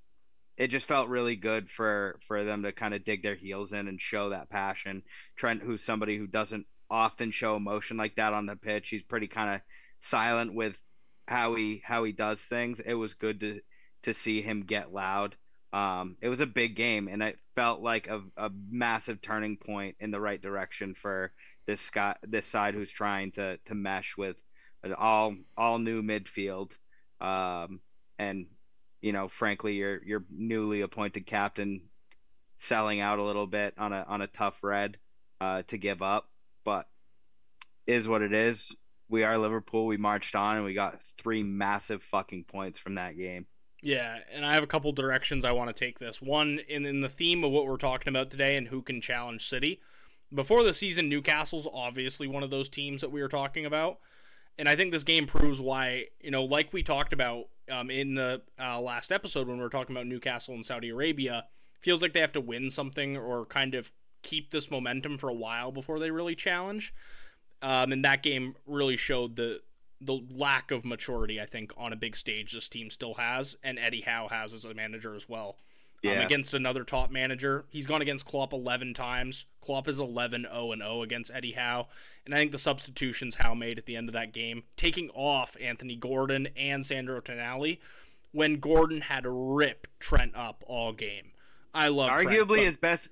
it 0.58 0.68
just 0.68 0.88
felt 0.88 1.10
really 1.10 1.36
good 1.36 1.70
for 1.70 2.20
for 2.28 2.44
them 2.44 2.64
to 2.64 2.72
kind 2.72 2.94
of 2.94 3.06
dig 3.06 3.22
their 3.22 3.36
heels 3.36 3.72
in 3.72 3.88
and 3.88 4.02
show 4.02 4.30
that 4.30 4.50
passion. 4.50 5.04
Trent, 5.36 5.62
who's 5.62 5.84
somebody 5.84 6.18
who 6.18 6.28
doesn't 6.28 6.66
often 6.90 7.32
show 7.32 7.56
emotion 7.56 7.98
like 7.98 8.16
that 8.16 8.34
on 8.34 8.46
the 8.46 8.56
pitch, 8.56 8.90
he's 8.90 9.04
pretty 9.04 9.28
kind 9.28 9.56
of 9.56 9.62
silent 10.02 10.54
with 10.54 10.76
how 11.28 11.56
he 11.56 11.82
how 11.86 12.04
he 12.04 12.12
does 12.12 12.40
things. 12.40 12.80
It 12.84 12.96
was 12.96 13.14
good 13.14 13.40
to 13.42 13.62
to 14.04 14.14
see 14.14 14.42
him 14.42 14.64
get 14.64 14.94
loud. 14.94 15.36
Um, 15.74 16.16
it 16.22 16.30
was 16.30 16.40
a 16.40 16.46
big 16.46 16.76
game, 16.76 17.08
and 17.08 17.22
it 17.22 17.38
felt 17.56 17.82
like 17.82 18.08
a, 18.08 18.22
a 18.38 18.50
massive 18.70 19.22
turning 19.22 19.58
point 19.58 19.98
in 20.00 20.12
the 20.12 20.20
right 20.20 20.42
direction 20.42 20.96
for 21.00 21.34
this 21.68 21.90
guy, 21.90 22.16
this 22.24 22.48
side 22.48 22.74
who's 22.74 22.92
trying 22.92 23.32
to 23.34 23.58
to 23.66 23.76
mesh 23.76 24.16
with 24.18 24.38
an 24.84 24.94
all 24.94 25.36
all 25.58 25.78
new 25.78 26.02
midfield. 26.02 26.72
Um, 27.20 27.82
and 28.18 28.48
you 29.02 29.12
know, 29.12 29.28
frankly, 29.28 29.74
your 29.74 30.04
your 30.04 30.24
newly 30.30 30.82
appointed 30.82 31.26
captain 31.26 31.82
selling 32.60 33.00
out 33.00 33.20
a 33.20 33.24
little 33.24 33.48
bit 33.48 33.74
on 33.78 33.94
a 33.94 34.06
on 34.08 34.22
a 34.22 34.28
tough 34.28 34.58
red 34.64 34.98
uh, 35.42 35.64
to 35.68 35.78
give 35.78 36.02
up, 36.02 36.30
but 36.66 36.88
is 37.86 38.08
what 38.08 38.22
it 38.22 38.34
is 38.34 38.72
we 39.10 39.24
are 39.24 39.38
Liverpool. 39.38 39.86
We 39.86 39.98
marched 39.98 40.36
on 40.36 40.58
and 40.58 40.66
we 40.66 40.74
got 40.74 41.00
three 41.18 41.44
massive 41.44 42.02
fucking 42.12 42.46
points 42.46 42.78
from 42.80 42.96
that 42.96 43.18
game. 43.18 43.46
Yeah, 43.82 44.18
and 44.34 44.46
I 44.46 44.54
have 44.54 44.64
a 44.64 44.68
couple 44.68 44.92
directions 44.92 45.46
I 45.46 45.52
want 45.52 45.70
to 45.70 45.74
take 45.74 46.00
this. 46.00 46.22
One, 46.22 46.60
in, 46.68 46.86
in 46.86 47.02
the 47.02 47.10
theme 47.10 47.44
of 47.44 47.52
what 47.52 47.68
we're 47.68 47.78
talking 47.78 48.10
about 48.10 48.32
today 48.32 48.58
and 48.58 48.68
who 48.68 48.82
can 48.82 49.02
challenge 49.02 49.48
City. 49.48 49.80
Before 50.34 50.64
the 50.64 50.74
season, 50.74 51.08
Newcastle's 51.08 51.68
obviously 51.72 52.28
one 52.28 52.44
of 52.44 52.50
those 52.50 52.70
teams 52.70 53.02
that 53.02 53.12
we 53.12 53.22
were 53.22 53.30
talking 53.30 53.66
about. 53.66 54.00
and 54.58 54.68
I 54.68 54.76
think 54.76 54.92
this 54.92 55.04
game 55.04 55.28
proves 55.28 55.62
why, 55.62 56.06
you 56.20 56.32
know, 56.32 56.44
like 56.44 56.74
we 56.74 56.84
talked 56.84 57.14
about 57.14 57.46
um, 57.70 57.90
in 57.90 58.16
the 58.16 58.42
uh, 58.60 58.80
last 58.80 59.12
episode 59.12 59.48
when 59.48 59.58
we 59.58 59.64
were 59.64 59.70
talking 59.70 59.96
about 59.96 60.08
Newcastle 60.08 60.54
and 60.54 60.66
Saudi 60.66 60.90
Arabia, 60.90 61.46
feels 61.80 62.02
like 62.02 62.14
they 62.14 62.22
have 62.22 62.34
to 62.34 62.42
win 62.42 62.70
something 62.70 63.18
or 63.18 63.46
kind 63.46 63.76
of 63.76 63.92
keep 64.24 64.52
this 64.52 64.72
momentum 64.72 65.18
for 65.18 65.30
a 65.30 65.34
while 65.34 65.72
before 65.72 66.00
they 66.00 66.12
really 66.12 66.36
challenge. 66.36 66.94
Um, 67.62 67.92
and 67.92 68.06
that 68.06 68.24
game 68.24 68.56
really 68.66 68.98
showed 68.98 69.36
the 69.36 69.62
the 70.00 70.20
lack 70.30 70.70
of 70.70 70.86
maturity 70.86 71.42
I 71.42 71.48
think 71.48 71.72
on 71.76 71.92
a 71.92 71.96
big 71.96 72.16
stage 72.16 72.54
this 72.54 72.70
team 72.70 72.92
still 72.92 73.16
has, 73.16 73.56
and 73.64 73.80
Eddie 73.80 74.02
Howe 74.02 74.28
has 74.30 74.54
as 74.54 74.64
a 74.64 74.74
manager 74.74 75.16
as 75.16 75.28
well. 75.28 75.58
Um, 76.06 76.12
against 76.20 76.54
another 76.54 76.84
top 76.84 77.10
manager, 77.12 77.66
he's 77.70 77.88
gone 77.88 78.02
against 78.02 78.26
Klopp 78.26 78.54
11 78.54 78.94
times. 78.94 79.46
Klopp 79.62 79.88
is 79.88 80.00
11 80.00 80.44
0 80.44 80.72
and 80.72 80.82
0 80.82 81.02
against 81.02 81.32
Eddie 81.34 81.54
Howe, 81.54 81.88
and 82.26 82.34
I 82.34 82.38
think 82.38 82.52
the 82.52 82.60
substitutions 82.60 83.36
Howe 83.36 83.56
made 83.56 83.78
at 83.78 83.86
the 83.86 83.96
end 83.96 84.08
of 84.08 84.14
that 84.14 84.32
game, 84.32 84.64
taking 84.76 85.10
off 85.10 85.58
Anthony 85.60 85.96
Gordon 85.96 86.50
and 86.56 86.86
Sandro 86.86 87.20
Tonali, 87.20 87.80
when 88.32 88.60
Gordon 88.60 89.02
had 89.02 89.26
ripped 89.26 89.88
Trent 90.00 90.36
up 90.36 90.64
all 90.68 90.94
game. 90.94 91.32
I 91.74 91.88
love 91.88 92.12
Trent, 92.12 92.30
arguably 92.30 92.48
but- 92.48 92.60
his 92.60 92.78
best, 92.78 93.10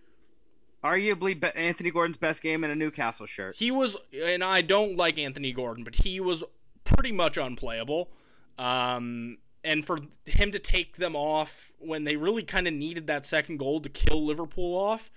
arguably 0.84 1.52
Anthony 1.56 1.92
Gordon's 1.92 2.18
best 2.18 2.42
game 2.42 2.64
in 2.64 2.70
a 2.70 2.76
Newcastle 2.76 3.26
shirt. 3.26 3.56
He 3.58 3.72
was, 3.72 3.98
and 4.14 4.44
I 4.44 4.62
don't 4.62 4.96
like 4.96 5.18
Anthony 5.18 5.52
Gordon, 5.52 5.84
but 5.84 5.96
he 5.96 6.20
was 6.20 6.44
pretty 6.84 7.12
much 7.12 7.38
unplayable. 7.38 8.10
Um, 8.58 9.40
and 9.66 9.84
for 9.84 10.00
him 10.26 10.52
to 10.52 10.60
take 10.60 10.98
them 10.98 11.16
off 11.16 11.72
when 11.80 12.04
they 12.04 12.16
really 12.16 12.44
kind 12.44 12.68
of 12.68 12.74
needed 12.74 13.08
that 13.08 13.26
second 13.26 13.58
goal 13.58 13.82
to 13.82 13.90
kill 13.90 14.24
Liverpool 14.24 14.78
off, 14.78 15.10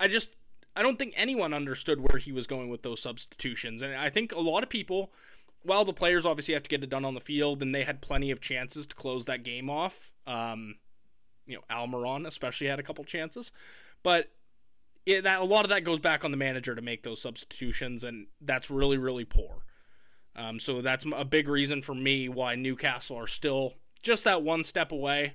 I 0.00 0.08
just, 0.08 0.34
I 0.74 0.82
don't 0.82 0.98
think 0.98 1.14
anyone 1.16 1.54
understood 1.54 2.00
where 2.00 2.18
he 2.18 2.32
was 2.32 2.48
going 2.48 2.68
with 2.68 2.82
those 2.82 3.00
substitutions. 3.00 3.80
And 3.80 3.94
I 3.94 4.10
think 4.10 4.32
a 4.32 4.40
lot 4.40 4.64
of 4.64 4.68
people, 4.68 5.12
while 5.62 5.84
the 5.84 5.92
players 5.92 6.26
obviously 6.26 6.54
have 6.54 6.64
to 6.64 6.68
get 6.68 6.82
it 6.82 6.90
done 6.90 7.04
on 7.04 7.14
the 7.14 7.20
field, 7.20 7.62
and 7.62 7.72
they 7.72 7.84
had 7.84 8.00
plenty 8.02 8.32
of 8.32 8.40
chances 8.40 8.86
to 8.86 8.96
close 8.96 9.24
that 9.26 9.44
game 9.44 9.70
off. 9.70 10.10
Um, 10.26 10.74
you 11.46 11.56
know, 11.56 11.62
Almiron 11.70 12.26
especially 12.26 12.66
had 12.66 12.80
a 12.80 12.82
couple 12.82 13.04
chances, 13.04 13.52
but 14.02 14.30
it, 15.06 15.22
that 15.22 15.40
a 15.40 15.44
lot 15.44 15.64
of 15.64 15.70
that 15.70 15.84
goes 15.84 16.00
back 16.00 16.24
on 16.24 16.32
the 16.32 16.36
manager 16.36 16.74
to 16.74 16.82
make 16.82 17.04
those 17.04 17.20
substitutions, 17.20 18.04
and 18.04 18.26
that's 18.40 18.70
really 18.70 18.98
really 18.98 19.24
poor. 19.24 19.64
Um, 20.34 20.60
so 20.60 20.80
that's 20.80 21.04
a 21.14 21.24
big 21.24 21.48
reason 21.48 21.82
for 21.82 21.94
me 21.94 22.28
why 22.28 22.54
Newcastle 22.54 23.16
are 23.16 23.26
still 23.26 23.74
just 24.02 24.24
that 24.24 24.42
one 24.42 24.64
step 24.64 24.92
away. 24.92 25.34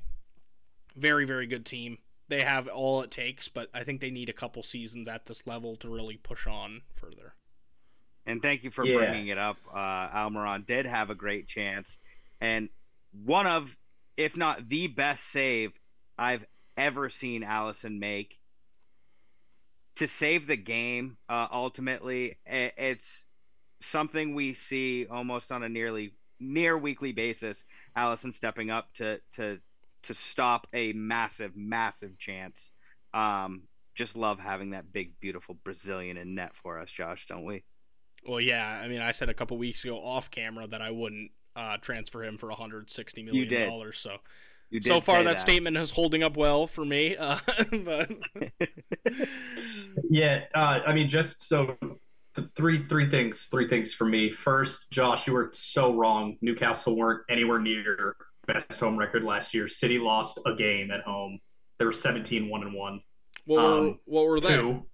Very 0.95 1.25
very 1.25 1.47
good 1.47 1.65
team. 1.65 1.97
They 2.29 2.41
have 2.41 2.67
all 2.67 3.01
it 3.03 3.11
takes, 3.11 3.47
but 3.47 3.69
I 3.73 3.83
think 3.83 4.01
they 4.01 4.11
need 4.11 4.27
a 4.29 4.33
couple 4.33 4.61
seasons 4.61 5.07
at 5.07 5.25
this 5.25 5.47
level 5.47 5.77
to 5.77 5.89
really 5.89 6.17
push 6.17 6.45
on 6.45 6.81
further. 6.95 7.33
And 8.25 8.41
thank 8.41 8.63
you 8.65 8.71
for 8.71 8.85
Yeah. 8.85 8.95
bringing 8.97 9.27
it 9.29 9.37
up. 9.37 9.57
Uh, 9.71 10.09
Almiron 10.09 10.65
did 10.65 10.85
have 10.85 11.09
a 11.09 11.15
great 11.15 11.47
chance, 11.47 11.97
and 12.41 12.69
one 13.13 13.47
of, 13.47 13.73
if 14.17 14.35
not 14.35 14.67
the 14.67 14.87
best 14.87 15.23
save 15.31 15.71
I've 16.17 16.45
ever 16.75 17.09
seen 17.09 17.43
Alisson 17.43 17.99
make 17.99 18.37
to 19.95 20.07
save 20.07 20.45
the 20.47 20.57
game. 20.57 21.17
Uh, 21.29 21.47
ultimately, 21.51 22.37
it's 22.45 23.23
something 23.79 24.35
we 24.35 24.53
see 24.53 25.07
almost 25.07 25.51
on 25.51 25.63
a 25.63 25.69
nearly 25.69 26.13
near 26.39 26.77
weekly 26.77 27.11
basis. 27.11 27.63
Alisson 27.97 28.33
stepping 28.33 28.69
up 28.69 28.93
to 28.95 29.19
to 29.35 29.59
to 30.03 30.13
stop 30.13 30.67
a 30.73 30.93
massive, 30.93 31.55
massive 31.55 32.17
chance. 32.17 32.69
Um, 33.13 33.63
just 33.95 34.15
love 34.15 34.39
having 34.39 34.71
that 34.71 34.93
big, 34.93 35.19
beautiful 35.19 35.57
Brazilian 35.63 36.17
in 36.17 36.35
net 36.35 36.51
for 36.61 36.79
us, 36.79 36.89
Josh, 36.91 37.25
don't 37.27 37.45
we? 37.45 37.63
Well, 38.25 38.39
yeah, 38.39 38.67
I 38.67 38.87
mean, 38.87 39.01
I 39.01 39.11
said 39.11 39.29
a 39.29 39.33
couple 39.33 39.57
weeks 39.57 39.83
ago 39.83 39.97
off 39.97 40.29
camera 40.29 40.67
that 40.67 40.81
I 40.81 40.91
wouldn't 40.91 41.31
uh, 41.55 41.77
transfer 41.81 42.23
him 42.23 42.37
for 42.37 42.49
160 42.49 43.23
million 43.23 43.69
dollars. 43.69 43.97
So 43.97 44.17
You 44.69 44.81
so 44.81 45.01
far 45.01 45.17
say 45.17 45.23
that, 45.23 45.39
statement 45.39 45.77
is 45.77 45.91
holding 45.91 46.23
up 46.23 46.37
well 46.37 46.67
for 46.67 46.85
me. 46.85 47.17
Uh, 47.17 47.39
but 47.83 48.11
Yeah, 50.09 50.43
uh, 50.53 50.79
I 50.85 50.93
mean, 50.93 51.09
just 51.09 51.47
so 51.47 51.75
th- 51.81 51.93
three 52.55 52.87
three 52.87 53.09
things, 53.09 53.47
three 53.51 53.67
things 53.67 53.93
for 53.93 54.05
me. 54.05 54.31
First, 54.31 54.89
Josh, 54.91 55.27
you 55.27 55.33
were 55.33 55.49
so 55.53 55.93
wrong. 55.93 56.37
Newcastle 56.41 56.95
weren't 56.95 57.23
anywhere 57.29 57.59
near 57.59 58.15
best 58.45 58.79
home 58.79 58.97
record 58.97 59.23
last 59.23 59.53
year. 59.53 59.67
City 59.67 59.99
lost 59.99 60.39
a 60.45 60.53
game 60.55 60.91
at 60.91 61.01
home. 61.01 61.39
They 61.79 61.85
were 61.85 61.93
17 61.93 62.49
1 62.49 62.63
and 62.63 62.73
1. 62.73 63.01
what 63.45 63.61
were 63.61 63.77
Um, 63.89 63.99
what 64.05 64.25
were 64.25 64.39
they? 64.39 64.55
Two. 64.55 64.85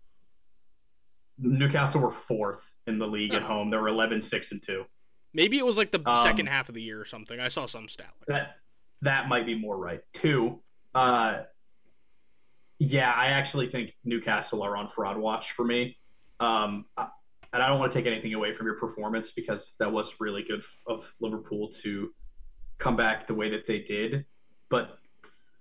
Newcastle 1.37 2.01
were 2.01 2.11
fourth 2.27 2.61
in 2.87 2.99
the 2.99 3.07
league 3.07 3.33
at 3.33 3.43
Oh. 3.43 3.47
home. 3.47 3.69
They 3.69 3.77
were 3.77 3.87
11 3.87 4.21
6 4.21 4.51
and 4.51 4.61
2. 4.61 4.85
Maybe 5.33 5.57
it 5.57 5.65
was 5.65 5.77
like 5.77 5.91
the 5.91 6.01
Um, 6.07 6.15
second 6.23 6.47
half 6.47 6.69
of 6.69 6.75
the 6.75 6.81
year 6.81 6.99
or 7.01 7.05
something. 7.05 7.39
I 7.39 7.47
saw 7.47 7.65
some 7.65 7.87
stat. 7.87 8.13
Like 8.19 8.27
That 8.27 8.59
that 9.01 9.27
might 9.27 9.45
be 9.45 9.55
more 9.55 9.77
right. 9.77 10.01
Two, 10.13 10.61
uh, 10.95 11.43
yeah, 12.79 13.11
I 13.11 13.27
actually 13.27 13.69
think 13.69 13.95
Newcastle 14.03 14.61
are 14.61 14.77
on 14.77 14.89
fraud 14.89 15.17
watch 15.17 15.51
for 15.53 15.65
me. 15.65 15.97
Um, 16.39 16.85
I- 16.97 17.09
and 17.53 17.61
I 17.61 17.67
don't 17.67 17.79
want 17.79 17.91
to 17.91 17.97
take 17.97 18.07
anything 18.07 18.33
away 18.33 18.55
from 18.55 18.65
your 18.65 18.75
performance 18.75 19.31
because 19.31 19.75
that 19.79 19.91
was 19.91 20.15
really 20.19 20.43
good 20.43 20.63
of 20.87 21.05
Liverpool 21.21 21.69
to 21.83 22.09
come 22.79 22.95
back 22.95 23.27
the 23.27 23.33
way 23.35 23.49
that 23.51 23.67
they 23.67 23.79
did. 23.79 24.25
But 24.69 24.97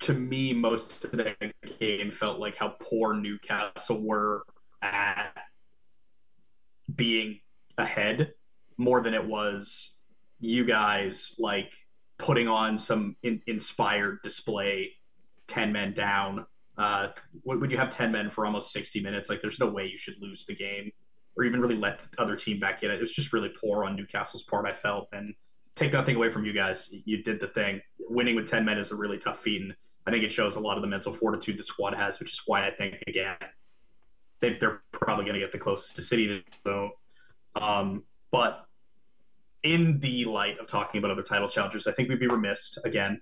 to 0.01 0.15
me, 0.15 0.55
most 0.55 1.05
of 1.05 1.13
the 1.13 1.35
game 1.79 2.11
felt 2.11 2.41
like 2.41 2.57
how 2.57 2.77
poor 2.81 3.15
Newcastle 3.15 4.01
were 4.01 4.45
at 4.81 5.37
being 6.97 7.39
ahead 7.77 8.33
more 8.79 9.03
than 9.03 9.13
it 9.13 9.25
was 9.25 9.93
you 10.41 10.65
guys 10.65 11.35
like 11.39 11.71
putting 12.19 12.49
on 12.49 12.77
some 12.79 13.17
in, 13.23 13.41
inspired 13.47 14.19
display 14.25 14.91
10 15.47 15.73
men 15.73 15.93
down. 15.93 16.47
Uh, 16.79 17.09
when 17.45 17.71
you 17.71 17.77
have 17.77 17.91
10 17.91 18.11
men 18.11 18.31
for 18.31 18.47
almost 18.47 18.73
60 18.73 19.01
minutes? 19.03 19.29
Like 19.29 19.43
there's 19.43 19.61
no 19.61 19.67
way 19.67 19.87
you 19.87 19.99
should 19.99 20.15
lose 20.21 20.47
the 20.47 20.55
game 20.55 20.91
or 21.37 21.45
even 21.45 21.61
really 21.61 21.77
let 21.77 21.99
the 22.11 22.23
other 22.23 22.37
team 22.37 22.61
back 22.61 22.83
in. 22.83 22.91
It 22.91 23.01
was 23.01 23.13
just 23.13 23.33
really 23.33 23.51
poor 23.61 23.85
on 23.85 23.97
newcastle's 23.97 24.43
part 24.43 24.67
i 24.67 24.75
felt. 24.75 25.09
And 25.13 25.35
take 25.77 25.93
nothing 25.93 26.17
away 26.17 26.33
from 26.33 26.45
you 26.45 26.53
guys. 26.53 26.89
You 26.91 27.23
did 27.23 27.41
the 27.41 27.49
thing. 27.49 27.81
Winning 27.99 28.35
with 28.35 28.49
10 28.49 28.65
men 28.65 28.79
is 28.79 28.91
a 28.91 28.95
really 28.95 29.19
tough 29.19 29.43
feat 29.43 29.63
and 29.63 29.75
i 30.07 30.11
think 30.11 30.25
it 30.25 30.33
shows 30.33 30.57
a 30.57 30.61
lot 30.61 30.77
of 30.77 30.83
the 30.83 30.89
mental 30.89 31.15
fortitude 31.15 31.57
the 31.57 31.63
squad 31.63 31.95
has 31.95 32.19
which 32.19 32.33
is 32.33 32.41
why 32.47 32.67
i 32.67 32.71
think 32.73 32.97
again 33.07 33.37
they, 34.41 34.57
they're 34.59 34.83
probably 34.91 35.25
going 35.25 35.35
to 35.35 35.39
get 35.39 35.53
the 35.53 35.59
closest 35.59 35.95
to 35.95 36.03
city 36.03 36.45
so 36.65 36.91
um, 37.55 38.03
but 38.33 38.67
in 39.63 40.01
the 40.01 40.25
light 40.25 40.59
of 40.59 40.67
talking 40.67 40.99
about 40.99 41.11
other 41.11 41.23
title 41.23 41.49
challengers, 41.49 41.87
I 41.87 41.93
think 41.93 42.09
we'd 42.09 42.21
be 42.21 42.27
remiss 42.27 42.79
again 42.85 43.21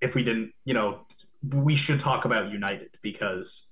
if 0.00 0.14
we 0.14 0.22
didn't, 0.22 0.52
you 0.64 0.74
know, 0.74 1.06
we 1.50 1.76
should 1.76 2.00
talk 2.00 2.24
about 2.24 2.50
United 2.50 2.90
because 3.02 3.68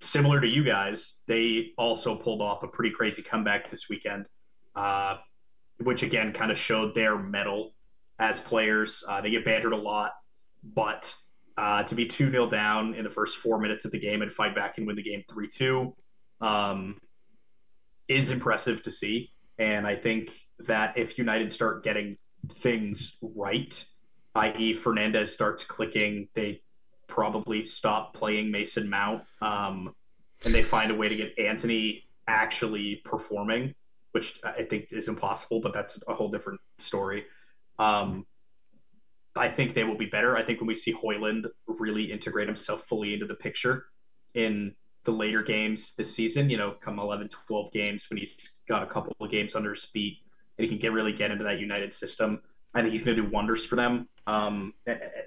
similar 0.00 0.40
to 0.40 0.48
you 0.48 0.64
guys, 0.64 1.14
they 1.28 1.72
also 1.76 2.14
pulled 2.14 2.40
off 2.40 2.62
a 2.62 2.66
pretty 2.66 2.94
crazy 2.94 3.22
comeback 3.22 3.70
this 3.70 3.88
weekend, 3.88 4.26
uh, 4.74 5.16
which 5.82 6.02
again 6.02 6.32
kind 6.32 6.50
of 6.50 6.58
showed 6.58 6.94
their 6.94 7.18
mettle 7.18 7.74
as 8.18 8.40
players. 8.40 9.04
Uh, 9.08 9.20
they 9.20 9.30
get 9.30 9.44
bantered 9.44 9.72
a 9.72 9.76
lot, 9.76 10.12
but 10.74 11.14
uh, 11.56 11.82
to 11.82 11.94
be 11.94 12.06
2 12.06 12.30
0 12.30 12.50
down 12.50 12.94
in 12.94 13.04
the 13.04 13.10
first 13.10 13.36
four 13.38 13.58
minutes 13.58 13.84
of 13.84 13.92
the 13.92 13.98
game 13.98 14.22
and 14.22 14.32
fight 14.32 14.54
back 14.54 14.78
and 14.78 14.86
win 14.86 14.96
the 14.96 15.02
game 15.02 15.22
3 15.30 15.48
2 15.48 15.94
um, 16.40 16.98
is 18.08 18.30
impressive 18.30 18.82
to 18.82 18.90
see. 18.90 19.30
And 19.58 19.86
I 19.86 19.94
think 19.94 20.30
that 20.60 20.96
if 20.96 21.18
United 21.18 21.52
start 21.52 21.84
getting 21.84 22.16
things 22.62 23.16
right, 23.20 23.84
i.e., 24.34 24.78
Fernandes 24.82 25.28
starts 25.28 25.64
clicking, 25.64 26.28
they 26.34 26.62
probably 27.10 27.62
stop 27.62 28.14
playing 28.14 28.50
Mason 28.50 28.88
Mount, 28.88 29.24
um, 29.42 29.94
and 30.44 30.54
they 30.54 30.62
find 30.62 30.90
a 30.90 30.94
way 30.94 31.08
to 31.08 31.16
get 31.16 31.38
Antony 31.38 32.04
actually 32.26 33.02
performing, 33.04 33.74
which 34.12 34.40
I 34.44 34.62
think 34.62 34.88
is 34.92 35.08
impossible, 35.08 35.60
but 35.60 35.74
that's 35.74 35.98
a 36.08 36.14
whole 36.14 36.30
different 36.30 36.60
story. 36.78 37.24
Um, 37.78 38.26
I 39.36 39.48
think 39.48 39.74
they 39.74 39.84
will 39.84 39.98
be 39.98 40.06
better. 40.06 40.36
I 40.36 40.44
think 40.44 40.60
when 40.60 40.66
we 40.66 40.74
see 40.74 40.92
Højlund 40.92 41.44
really 41.66 42.10
integrate 42.10 42.48
himself 42.48 42.82
fully 42.88 43.14
into 43.14 43.26
the 43.26 43.34
picture 43.34 43.86
in 44.34 44.74
the 45.04 45.10
later 45.10 45.42
games 45.42 45.94
this 45.96 46.12
season, 46.12 46.50
you 46.50 46.56
know, 46.56 46.74
come 46.80 46.98
11, 46.98 47.30
12 47.46 47.72
games 47.72 48.06
when 48.10 48.18
he's 48.18 48.36
got 48.68 48.82
a 48.82 48.86
couple 48.86 49.14
of 49.20 49.30
games 49.30 49.54
under 49.54 49.74
his 49.74 49.84
feet 49.84 50.18
and 50.58 50.64
he 50.64 50.68
can 50.68 50.78
get 50.78 50.92
really 50.92 51.12
get 51.12 51.30
into 51.30 51.44
that 51.44 51.58
United 51.58 51.94
system. 51.94 52.42
I 52.74 52.82
think 52.82 52.92
he's 52.92 53.02
going 53.02 53.16
to 53.16 53.22
do 53.22 53.28
wonders 53.28 53.64
for 53.64 53.76
them. 53.76 54.08
Um, 54.26 54.74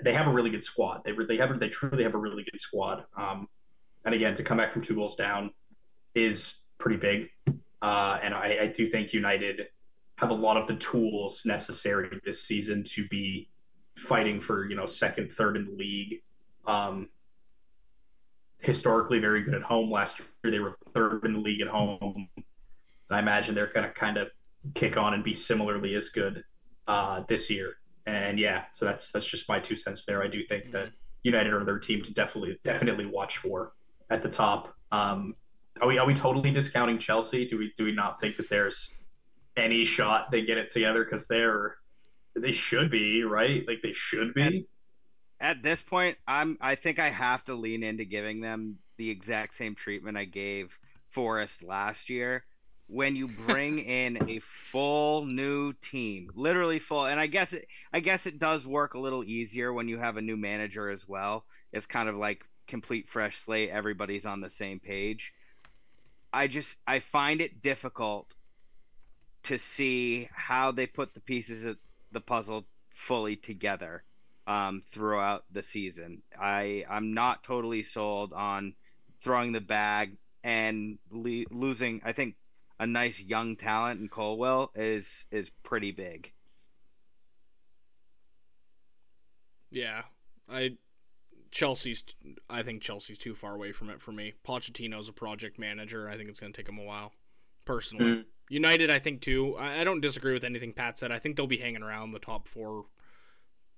they 0.04 0.14
have 0.14 0.28
a 0.28 0.32
really 0.32 0.50
good 0.50 0.64
squad. 0.64 1.04
They 1.04 1.12
they 1.28 1.38
have 1.38 1.60
they 1.60 1.70
truly 1.70 2.04
have 2.04 2.14
a 2.14 2.18
really 2.18 2.44
good 2.44 2.60
squad. 2.60 3.06
Um, 3.18 3.48
and 4.06 4.16
again, 4.16 4.36
to 4.36 4.44
come 4.44 4.58
back 4.58 4.74
from 4.74 4.82
two 4.82 4.96
goals 4.96 5.16
down 5.16 5.52
is 6.16 6.56
pretty 6.78 6.98
big. 6.98 7.30
Uh, 7.82 8.20
and 8.24 8.34
I, 8.34 8.58
I 8.62 8.74
do 8.76 8.90
think 8.90 9.14
United 9.14 9.68
have 10.16 10.30
a 10.30 10.34
lot 10.34 10.56
of 10.56 10.68
the 10.68 10.76
tools 10.76 11.42
necessary 11.44 12.10
this 12.24 12.44
season 12.44 12.84
to 12.84 13.08
be 13.10 13.50
fighting 13.98 14.40
for 14.40 14.70
you 14.70 14.76
know 14.76 14.86
second, 14.86 15.32
third 15.34 15.58
in 15.58 15.66
the 15.66 15.72
league. 15.72 16.22
Um, 16.66 17.10
historically 18.60 19.20
very 19.20 19.44
good 19.44 19.54
at 19.54 19.64
home. 19.64 19.92
Last 19.92 20.20
year 20.20 20.52
they 20.52 20.60
were 20.60 20.78
third 20.94 21.26
in 21.26 21.34
the 21.34 21.40
league 21.40 21.62
at 21.62 21.68
home. 21.68 22.30
And 22.38 22.46
I 23.12 23.20
imagine 23.20 23.54
they're 23.54 23.74
going 23.74 23.86
to 23.86 23.94
kind 23.94 24.18
of 24.18 24.30
kick 24.76 24.96
on 24.96 25.14
and 25.14 25.24
be 25.24 25.34
similarly 25.34 25.96
as 25.96 26.08
good 26.08 26.44
uh, 26.88 27.24
this 27.28 27.50
year. 27.50 27.78
And 28.06 28.38
yeah, 28.38 28.64
so 28.74 28.86
that's 28.86 29.12
that's 29.12 29.26
just 29.26 29.48
my 29.48 29.60
two 29.60 29.76
cents 29.76 30.06
there. 30.06 30.22
I 30.22 30.28
do 30.28 30.44
think 30.46 30.72
that 30.72 30.90
United 31.24 31.54
are 31.54 31.64
their 31.64 31.80
team 31.80 32.02
to 32.04 32.14
definitely 32.14 32.60
definitely 32.64 33.06
watch 33.06 33.38
for 33.38 33.74
at 34.10 34.22
the 34.22 34.30
top. 34.30 34.74
Um, 34.92 35.36
are 35.82 35.88
we 35.88 35.98
are 35.98 36.06
we 36.06 36.14
totally 36.14 36.52
discounting 36.52 37.00
Chelsea? 37.00 37.48
Do 37.48 37.58
we 37.58 37.74
do 37.78 37.86
we 37.86 37.94
not 37.94 38.20
think 38.20 38.36
that 38.38 38.50
there's 38.50 38.90
any 39.56 39.86
shot 39.86 40.32
they 40.32 40.44
get 40.44 40.58
it 40.58 40.72
together 40.72 41.06
because 41.06 41.26
they're 41.28 41.78
they 42.36 42.52
should 42.52 42.92
be 42.92 43.24
right? 43.24 43.64
Like 43.68 43.82
they 43.82 43.94
should 43.94 44.34
be. 44.34 44.68
At, 45.40 45.58
at 45.58 45.64
this 45.64 45.82
point, 45.82 46.18
I'm 46.28 46.58
I 46.60 46.76
think 46.76 47.00
I 47.00 47.10
have 47.10 47.44
to 47.46 47.56
lean 47.56 47.84
into 47.84 48.04
giving 48.04 48.42
them 48.42 48.78
the 48.98 49.10
exact 49.10 49.56
same 49.56 49.76
treatment 49.76 50.18
I 50.18 50.26
gave 50.26 50.78
Forest 51.12 51.64
last 51.64 52.10
year 52.10 52.44
when 52.94 53.16
you 53.16 53.28
bring 53.28 53.80
in 53.80 54.30
a 54.30 54.40
full 54.72 55.26
new 55.26 55.74
team, 55.74 56.30
literally 56.36 56.78
full. 56.78 57.06
And 57.06 57.20
I 57.20 57.26
guess 57.26 57.52
it, 57.52 57.68
I 57.92 58.00
guess 58.00 58.28
it 58.28 58.38
does 58.38 58.68
work 58.68 58.94
a 58.94 59.00
little 59.00 59.24
easier 59.24 59.74
when 59.74 59.88
you 59.88 59.98
have 59.98 60.18
a 60.18 60.22
new 60.22 60.38
manager 60.38 60.92
as 60.92 61.08
well. 61.08 61.44
It's 61.72 61.88
kind 61.88 62.08
of 62.08 62.16
like 62.16 62.46
complete 62.68 63.10
fresh 63.10 63.44
slate. 63.44 63.72
Everybody's 63.72 64.28
on 64.28 64.42
the 64.42 64.52
same 64.52 64.80
page. 64.80 65.34
I 66.32 66.46
just 66.46 66.76
I 66.86 67.00
find 67.00 67.42
it 67.42 67.64
difficult 67.64 68.28
to 69.44 69.58
see 69.58 70.30
how 70.32 70.72
they 70.72 70.86
put 70.86 71.16
the 71.16 71.20
pieces 71.20 71.64
of 71.64 71.78
the 72.12 72.22
puzzle 72.22 72.68
fully 73.08 73.36
together 73.36 74.04
um, 74.46 74.84
throughout 74.94 75.46
the 75.52 75.64
season. 75.64 76.22
I 76.40 76.86
I'm 76.88 77.16
not 77.16 77.44
totally 77.44 77.82
sold 77.82 78.34
on 78.34 78.76
throwing 79.24 79.52
the 79.52 79.62
bag 79.62 80.18
and 80.44 81.00
le- 81.10 81.46
losing. 81.50 82.02
I 82.06 82.14
think 82.14 82.36
a 82.80 82.88
nice 82.88 83.20
young 83.20 83.56
talent 83.56 84.02
in 84.02 84.08
Colwill 84.08 84.72
is 84.76 85.08
is 85.32 85.50
pretty 85.64 85.92
big. 85.92 86.32
Yeah, 89.72 90.04
I 90.50 90.78
Chelsea's. 91.52 92.04
I 92.50 92.64
think 92.64 92.82
Chelsea's 92.82 93.18
too 93.18 93.36
far 93.36 93.56
away 93.56 93.72
from 93.72 93.90
it 93.90 94.02
for 94.02 94.12
me. 94.12 94.34
Pochettino's 94.46 95.10
a 95.10 95.14
project 95.14 95.60
manager. 95.60 96.10
I 96.10 96.18
think 96.18 96.30
it's 96.30 96.40
going 96.40 96.54
to 96.54 96.58
take 96.58 96.70
him 96.70 96.80
a 96.80 96.84
while. 96.84 97.14
Personally, 97.66 98.06
mm. 98.06 98.26
United, 98.50 98.90
I 98.90 99.00
think 99.00 99.22
too. 99.22 99.56
I, 99.58 99.82
I 99.82 99.84
don't 99.84 100.02
disagree 100.02 100.34
with 100.34 100.44
anything 100.44 100.74
Pat 100.74 100.98
said. 100.98 101.12
I 101.12 101.20
think 101.20 101.36
they'll 101.36 101.48
be 101.48 101.58
hanging 101.58 101.84
around 101.84 102.12
the 102.12 102.20
top 102.20 102.48
four, 102.48 102.86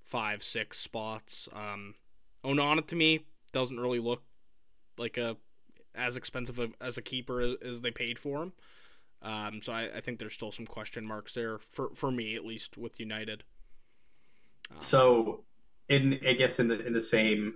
five, 0.04 0.44
six 0.44 0.80
spots. 0.80 1.48
Um, 1.54 1.96
Onana 2.44 2.86
to 2.88 2.96
me 2.96 3.20
doesn't 3.52 3.80
really 3.80 4.00
look 4.00 4.24
like 4.98 5.18
a 5.18 5.38
as 5.94 6.18
expensive 6.18 6.60
as 6.82 6.98
a 6.98 7.02
keeper 7.02 7.56
as 7.64 7.82
they 7.82 7.92
paid 7.92 8.20
for 8.20 8.44
him. 8.44 8.54
Um, 9.26 9.60
so 9.60 9.74
I, 9.74 9.90
I, 9.98 10.02
think 10.02 10.20
there's 10.20 10.34
still 10.34 10.52
some 10.52 10.68
question 10.68 11.04
marks 11.04 11.34
there 11.34 11.58
for, 11.58 11.90
for 11.96 12.12
me 12.12 12.36
at 12.36 12.46
least 12.46 12.78
with 12.78 13.00
United. 13.00 13.44
Um, 14.70 14.80
so, 14.80 15.44
in 15.90 16.20
I 16.28 16.34
guess 16.34 16.60
in 16.60 16.68
the 16.68 16.86
in 16.86 16.94
the 16.94 17.02
same, 17.02 17.56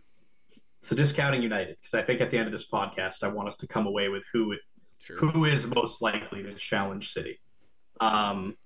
so 0.82 0.96
discounting 0.96 1.44
United 1.44 1.78
because 1.80 1.94
I 1.94 2.02
think 2.02 2.22
at 2.22 2.32
the 2.32 2.40
end 2.40 2.48
of 2.48 2.52
this 2.52 2.66
podcast 2.68 3.22
I 3.22 3.28
want 3.28 3.50
us 3.50 3.56
to 3.58 3.68
come 3.68 3.86
away 3.86 4.10
with 4.10 4.24
who 4.34 4.56
sure. 4.98 5.18
who 5.18 5.46
is 5.46 5.68
most 5.68 6.02
likely 6.02 6.42
to 6.42 6.56
challenge 6.56 7.14
City. 7.14 7.40
Um, 8.02 8.58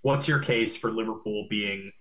what's 0.00 0.26
your 0.26 0.38
case 0.38 0.74
for 0.74 0.90
Liverpool 0.90 1.46
being 1.50 1.92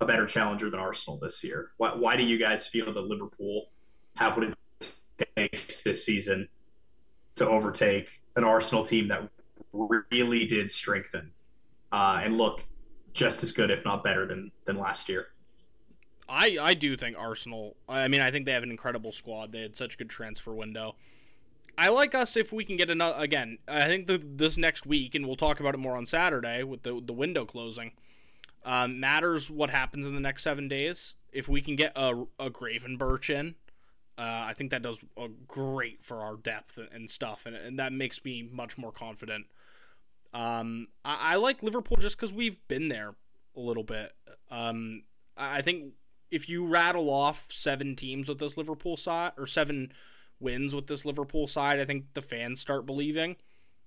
a 0.00 0.06
better 0.06 0.26
challenger 0.26 0.70
than 0.70 0.78
Arsenal 0.78 1.18
this 1.20 1.42
year? 1.42 1.72
Why, 1.76 1.92
why 1.96 2.16
do 2.16 2.22
you 2.22 2.38
guys 2.38 2.68
feel 2.68 2.92
that 2.92 3.00
Liverpool 3.00 3.70
have 4.14 4.36
what 4.36 4.46
it 4.46 4.54
takes 5.36 5.82
this 5.82 6.04
season 6.04 6.46
to 7.34 7.48
overtake 7.48 8.08
an 8.36 8.44
Arsenal 8.44 8.84
team 8.84 9.08
that 9.08 9.28
really 9.72 10.46
did 10.46 10.70
strengthen 10.70 11.30
uh, 11.92 12.20
and 12.22 12.36
look 12.36 12.64
just 13.12 13.42
as 13.42 13.52
good, 13.52 13.70
if 13.70 13.84
not 13.84 14.04
better, 14.04 14.26
than 14.26 14.50
than 14.64 14.78
last 14.78 15.08
year. 15.08 15.28
I 16.28 16.58
I 16.60 16.74
do 16.74 16.96
think 16.96 17.16
Arsenal. 17.18 17.76
I 17.88 18.08
mean, 18.08 18.20
I 18.20 18.30
think 18.30 18.46
they 18.46 18.52
have 18.52 18.62
an 18.62 18.70
incredible 18.70 19.12
squad. 19.12 19.52
They 19.52 19.62
had 19.62 19.76
such 19.76 19.94
a 19.94 19.96
good 19.96 20.10
transfer 20.10 20.52
window. 20.52 20.96
I 21.76 21.88
like 21.90 22.14
us 22.14 22.36
if 22.36 22.52
we 22.52 22.64
can 22.64 22.76
get 22.76 22.90
another. 22.90 23.18
Again, 23.22 23.58
I 23.68 23.84
think 23.84 24.08
the, 24.08 24.18
this 24.18 24.56
next 24.56 24.84
week, 24.84 25.14
and 25.14 25.26
we'll 25.26 25.36
talk 25.36 25.60
about 25.60 25.74
it 25.74 25.78
more 25.78 25.96
on 25.96 26.06
Saturday 26.06 26.62
with 26.64 26.82
the 26.82 27.00
the 27.04 27.12
window 27.12 27.44
closing. 27.44 27.92
Um, 28.64 29.00
matters 29.00 29.50
what 29.50 29.70
happens 29.70 30.06
in 30.06 30.14
the 30.14 30.20
next 30.20 30.42
seven 30.42 30.68
days. 30.68 31.14
If 31.32 31.48
we 31.48 31.62
can 31.62 31.76
get 31.76 31.92
a, 31.94 32.24
a 32.38 32.50
Gravenberch 32.50 33.30
in, 33.30 33.54
uh, 34.18 34.22
I 34.22 34.54
think 34.56 34.72
that 34.72 34.82
does 34.82 35.02
great 35.46 36.02
for 36.02 36.20
our 36.20 36.36
depth 36.36 36.78
and 36.92 37.08
stuff, 37.08 37.46
and, 37.46 37.54
and 37.54 37.78
that 37.78 37.92
makes 37.92 38.22
me 38.24 38.42
much 38.42 38.76
more 38.76 38.90
confident 38.90 39.46
um, 40.32 40.88
I, 41.04 41.32
I 41.32 41.36
like 41.36 41.62
Liverpool 41.62 41.96
just 41.98 42.16
because 42.16 42.32
we've 42.32 42.58
been 42.68 42.88
there 42.88 43.14
a 43.56 43.60
little 43.60 43.84
bit. 43.84 44.12
Um, 44.50 45.02
I 45.36 45.62
think 45.62 45.92
if 46.30 46.48
you 46.48 46.66
rattle 46.66 47.10
off 47.10 47.48
seven 47.50 47.96
teams 47.96 48.28
with 48.28 48.38
this 48.38 48.56
Liverpool 48.56 48.96
side 48.96 49.32
or 49.36 49.46
seven 49.46 49.92
wins 50.40 50.74
with 50.74 50.86
this 50.86 51.04
Liverpool 51.04 51.46
side, 51.46 51.80
I 51.80 51.84
think 51.84 52.06
the 52.14 52.22
fans 52.22 52.60
start 52.60 52.86
believing. 52.86 53.36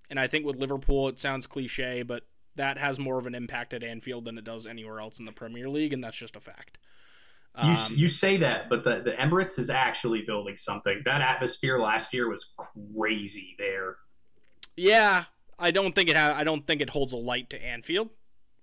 And 0.10 0.20
I 0.20 0.28
think 0.28 0.46
with 0.46 0.58
Liverpool, 0.58 1.08
it 1.08 1.20
sounds 1.20 1.48
cliche, 1.48 2.04
but 2.04 2.24
that 2.56 2.78
has 2.78 3.00
more 3.00 3.18
of 3.18 3.28
an 3.28 3.36
impact 3.36 3.74
at 3.74 3.84
Anfield 3.84 4.26
than 4.26 4.38
it 4.38 4.44
does 4.44 4.66
anywhere 4.66 5.00
else 5.00 5.20
in 5.20 5.26
the 5.26 5.32
Premier 5.32 5.70
League, 5.70 5.94
and 5.94 6.04
that's 6.04 6.18
just 6.18 6.36
a 6.36 6.42
fact. 6.42 6.78
Um, 7.56 7.78
you, 7.90 7.98
you 7.98 8.10
say 8.10 8.38
that, 8.38 8.70
but 8.70 8.84
the, 8.84 9.02
the 9.04 9.12
Emirates 9.12 9.60
is 9.60 9.70
actually 9.70 10.24
building 10.26 10.58
something. 10.58 11.02
That 11.06 11.22
atmosphere 11.22 11.80
last 11.80 12.14
year 12.14 12.30
was 12.30 12.48
crazy 12.58 13.56
there. 13.58 13.98
Yeah, 14.76 15.26
I 15.62 15.72
don't 15.72 15.94
think 15.94 16.10
it 16.10 16.18
ha- 16.18 16.34
I 16.36 16.44
don't 16.44 16.66
think 16.66 16.82
it 16.82 16.90
holds 16.90 17.14
a 17.14 17.18
light 17.18 17.50
to 17.52 17.64
Anfield, 17.64 18.10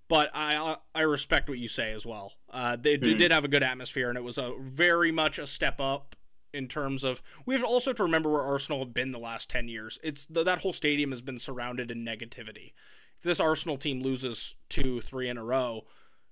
but 0.07 0.29
I 0.33 0.77
I 0.93 1.01
respect 1.01 1.49
what 1.49 1.57
you 1.57 1.67
say 1.67 1.93
as 1.93 2.05
well. 2.05 2.33
Uh, 2.49 2.75
they, 2.75 2.97
mm. 2.97 3.17
did 3.17 3.31
have 3.31 3.45
a 3.45 3.47
good 3.47 3.63
atmosphere, 3.63 4.09
and 4.09 4.17
it 4.17 4.23
was 4.23 4.37
a 4.37 4.53
very 4.59 5.11
much 5.11 5.39
a 5.39 5.47
step 5.47 5.79
up 5.79 6.15
in 6.53 6.67
terms 6.67 7.03
of. 7.03 7.21
We 7.45 7.55
have 7.55 7.63
also 7.63 7.93
to 7.93 8.03
remember 8.03 8.29
where 8.29 8.41
Arsenal 8.41 8.79
have 8.79 8.93
been 8.93 9.11
the 9.11 9.19
last 9.19 9.49
ten 9.49 9.67
years. 9.67 9.97
It's 10.03 10.25
the, 10.25 10.43
that 10.43 10.59
whole 10.59 10.73
stadium 10.73 11.11
has 11.11 11.21
been 11.21 11.39
surrounded 11.39 11.89
in 11.89 12.05
negativity. 12.05 12.73
If 13.17 13.23
this 13.23 13.39
Arsenal 13.39 13.77
team 13.77 14.01
loses 14.01 14.55
two, 14.69 15.01
three 15.01 15.29
in 15.29 15.37
a 15.37 15.43
row, 15.43 15.85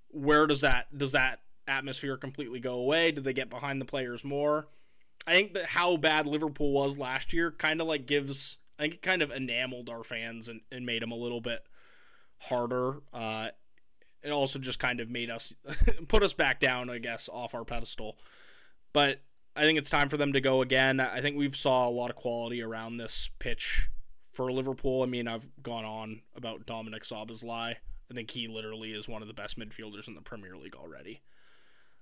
where 0.10 0.48
does 0.48 0.62
that 0.62 0.98
does 0.98 1.14
that 1.14 1.42
atmosphere 1.68 2.18
completely 2.18 2.60
go 2.60 2.76
away? 2.76 3.12
Do 3.12 3.22
they 3.22 3.34
get 3.34 3.50
behind 3.50 3.82
the 3.82 3.86
players 3.86 4.24
more? 4.24 4.68
I 5.26 5.34
think 5.34 5.54
that 5.54 5.66
how 5.66 5.98
bad 5.98 6.26
Liverpool 6.26 6.72
was 6.72 6.98
last 6.98 7.34
year 7.34 7.52
kind 7.52 7.82
of 7.82 7.88
like 7.88 8.06
gives 8.06 8.58
I 8.78 8.84
think 8.84 8.96
it 8.96 9.02
kind 9.02 9.22
of 9.22 9.32
enameled 9.32 9.90
our 9.90 10.04
fans 10.04 10.48
and, 10.48 10.62
and 10.72 10.86
made 10.86 11.02
them 11.02 11.12
a 11.12 11.16
little 11.16 11.42
bit 11.42 11.66
harder. 12.40 13.02
Uh, 13.14 13.48
it 14.24 14.32
also 14.32 14.60
just 14.60 14.80
kind 14.80 15.00
of 15.00 15.10
made 15.10 15.30
us 15.30 15.54
put 16.08 16.24
us 16.24 16.34
back 16.34 16.60
down, 16.60 16.90
I 16.90 17.00
guess, 17.00 17.30
off 17.32 17.56
our 17.56 17.66
pedestal. 17.66 18.18
But 18.94 19.22
I 19.56 19.62
think 19.62 19.80
it's 19.80 19.90
time 19.90 20.10
for 20.10 20.18
them 20.18 20.34
to 20.34 20.42
go 20.42 20.62
again. 20.62 21.00
I 21.00 21.22
think 21.22 21.38
we've 21.38 21.56
saw 21.56 21.88
a 21.88 21.92
lot 21.92 22.10
of 22.10 22.16
quality 22.16 22.62
around 22.62 22.98
this 22.98 23.30
pitch 23.40 23.90
for 24.32 24.52
Liverpool. 24.52 25.02
I 25.02 25.08
mean, 25.08 25.28
I've 25.28 25.48
gone 25.64 25.86
on 25.86 26.22
about 26.36 26.66
Dominic 26.66 27.04
Szoboszlai. 27.04 27.76
I 28.10 28.14
think 28.14 28.32
he 28.32 28.48
literally 28.48 28.92
is 28.92 29.08
one 29.08 29.22
of 29.22 29.28
the 29.28 29.34
best 29.34 29.60
midfielders 29.60 30.08
in 30.08 30.14
the 30.14 30.22
Premier 30.22 30.56
League 30.56 30.76
already. 30.76 31.22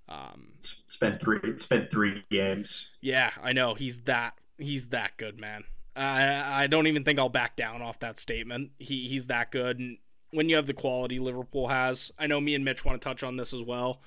Um, 0.07 0.49
spent 0.87 1.19
three 1.19 1.39
spent 1.57 1.89
three 1.89 2.23
games. 2.29 2.89
Yeah, 3.01 3.31
I 3.41 3.53
know 3.53 3.73
he's 3.73 4.01
that 4.01 4.37
he's 4.57 4.89
that 4.89 5.17
good, 5.17 5.39
man. 5.39 5.63
I 5.95 6.63
I 6.63 6.67
don't 6.67 6.87
even 6.87 7.03
think 7.03 7.19
I'll 7.19 7.29
back 7.29 7.55
down 7.55 7.81
off 7.81 7.99
that 7.99 8.19
statement. 8.19 8.71
He 8.79 9.07
he's 9.07 9.27
that 9.27 9.51
good, 9.51 9.79
and 9.79 9.97
when 10.31 10.49
you 10.49 10.55
have 10.55 10.67
the 10.67 10.73
quality 10.73 11.19
Liverpool 11.19 11.67
has, 11.69 12.11
I 12.19 12.27
know 12.27 12.41
me 12.41 12.55
and 12.55 12.65
Mitch 12.65 12.83
want 12.83 13.01
to 13.01 13.05
touch 13.05 13.23
on 13.23 13.37
this 13.37 13.53
as 13.53 13.61
well. 13.61 14.01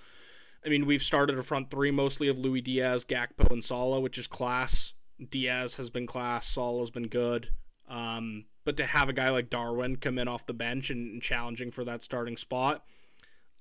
I 0.64 0.68
mean, 0.68 0.86
we've 0.86 1.02
started 1.02 1.38
a 1.38 1.42
front 1.42 1.70
three 1.70 1.90
mostly 1.90 2.28
of 2.28 2.38
Luis 2.38 2.62
Diaz, 2.62 3.04
Gakpo, 3.04 3.50
and 3.50 3.64
Salah, 3.64 4.00
which 4.00 4.18
is 4.18 4.26
class. 4.26 4.92
Diaz 5.30 5.76
has 5.76 5.90
been 5.90 6.06
class. 6.06 6.46
Salah's 6.46 6.90
been 6.90 7.08
good. 7.08 7.50
Um, 7.88 8.44
but 8.64 8.76
to 8.76 8.86
have 8.86 9.08
a 9.08 9.14
guy 9.14 9.30
like 9.30 9.48
Darwin 9.48 9.96
come 9.96 10.18
in 10.18 10.28
off 10.28 10.46
the 10.46 10.52
bench 10.52 10.90
and, 10.90 11.12
and 11.12 11.22
challenging 11.22 11.70
for 11.70 11.84
that 11.84 12.02
starting 12.02 12.36
spot, 12.36 12.84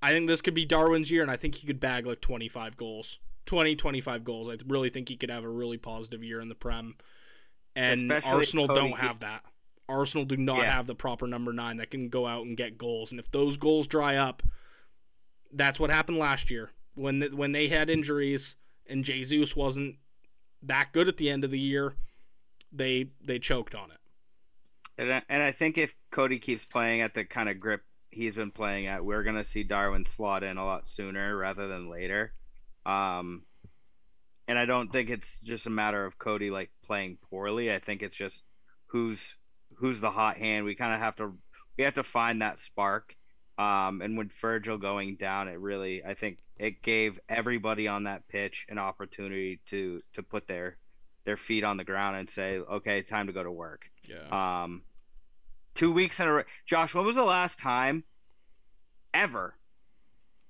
I 0.02 0.12
think 0.12 0.28
this 0.28 0.42
could 0.42 0.54
be 0.54 0.66
Darwin's 0.66 1.10
year, 1.10 1.22
and 1.22 1.32
I 1.32 1.38
think 1.38 1.56
he 1.56 1.68
could 1.68 1.80
bag 1.80 2.06
like 2.06 2.22
25 2.22 2.76
goals. 2.76 3.20
20, 3.46 3.78
25 3.78 4.24
goals. 4.26 4.50
I 4.50 4.58
really 4.68 4.90
think 4.90 5.08
he 5.08 5.16
could 5.16 5.32
have 5.32 5.46
a 5.46 5.50
really 5.50 5.78
positive 5.78 6.24
year 6.24 6.42
in 6.42 6.50
the 6.50 6.56
Prem 6.56 6.96
and 7.78 8.12
Especially 8.12 8.38
Arsenal 8.38 8.68
don't 8.68 8.98
have 8.98 9.20
that. 9.20 9.44
Arsenal 9.88 10.26
do 10.26 10.36
not 10.36 10.60
yeah. 10.60 10.74
have 10.74 10.88
the 10.88 10.96
proper 10.96 11.28
number 11.28 11.54
nine 11.54 11.78
that 11.78 11.92
can 11.92 12.10
go 12.10 12.28
out 12.28 12.46
and 12.46 12.58
get 12.58 12.78
goals, 12.78 13.12
and 13.12 13.20
if 13.20 13.32
those 13.32 13.58
goals 13.58 13.88
dry 13.88 14.18
up, 14.18 14.44
that's 15.54 15.80
what 15.80 15.90
happened 15.90 16.18
last 16.18 16.50
year 16.50 16.72
when 16.96 17.20
the, 17.20 17.30
when 17.30 17.52
they 17.52 17.68
had 17.68 17.90
injuries 17.90 18.56
and 18.88 19.06
Jesus 19.06 19.56
wasn't 19.56 19.96
that 20.64 20.90
good 20.92 21.08
at 21.08 21.18
the 21.18 21.30
end 21.30 21.44
of 21.44 21.52
the 21.52 21.60
year. 21.60 21.94
They 22.72 23.12
they 23.24 23.40
choked 23.40 23.76
on 23.76 23.92
it. 23.92 23.98
And 24.98 25.14
I, 25.14 25.22
and 25.30 25.44
I 25.44 25.52
think 25.52 25.78
if 25.78 25.94
Cody 26.12 26.40
keeps 26.40 26.66
playing 26.66 27.02
at 27.02 27.14
the 27.14 27.24
kind 27.24 27.48
of 27.48 27.60
grip 27.60 27.82
he's 28.10 28.36
been 28.36 28.52
playing 28.52 28.88
at, 28.88 29.06
we're 29.06 29.24
gonna 29.24 29.44
see 29.44 29.64
Darwin 29.64 30.06
slot 30.06 30.44
in 30.44 30.58
a 30.58 30.66
lot 30.66 30.88
sooner 30.88 31.38
rather 31.38 31.68
than 31.68 31.90
later. 31.90 32.34
Um, 32.86 33.44
and 34.48 34.58
I 34.58 34.66
don't 34.66 34.92
think 34.92 35.10
it's 35.10 35.38
just 35.44 35.66
a 35.66 35.70
matter 35.70 36.06
of 36.06 36.18
Cody 36.18 36.50
like 36.50 36.70
playing 36.86 37.18
poorly. 37.30 37.74
I 37.74 37.80
think 37.80 38.02
it's 38.02 38.16
just 38.16 38.42
who's 38.88 39.20
who's 39.76 40.00
the 40.00 40.12
hot 40.12 40.38
hand. 40.38 40.66
We 40.66 40.76
kind 40.76 40.94
of 40.94 41.00
have 41.00 41.16
to 41.18 41.34
we 41.78 41.84
have 41.84 41.96
to 41.96 42.04
find 42.04 42.42
that 42.42 42.60
spark. 42.60 43.16
Um, 43.58 44.02
and 44.02 44.18
with 44.18 44.30
Virgil 44.40 44.78
going 44.78 45.16
down, 45.16 45.48
it 45.48 45.60
really, 45.60 46.04
I 46.06 46.14
think, 46.14 46.38
it 46.58 46.84
gave 46.84 47.20
everybody 47.28 47.88
on 47.88 48.04
that 48.04 48.28
pitch 48.28 48.68
an 48.70 48.78
opportunity 48.78 49.60
to 49.70 50.02
to 50.14 50.24
put 50.24 50.48
their 50.48 50.78
their 51.26 51.38
feet 51.38 51.64
on 51.64 51.78
the 51.78 51.84
ground 51.84 52.18
and 52.18 52.30
say, 52.30 52.58
okay, 52.58 53.02
time 53.02 53.28
to 53.28 53.34
go 53.34 53.44
to 53.44 53.52
work. 53.52 53.82
Yeah. 54.08 54.64
Um, 54.64 54.84
two 55.76 55.92
weeks 55.92 56.20
in 56.20 56.28
a 56.28 56.32
row. 56.32 56.44
Josh, 56.66 56.94
when 56.94 57.06
was 57.06 57.16
the 57.16 57.24
last 57.24 57.60
time 57.60 58.04
ever 59.14 59.56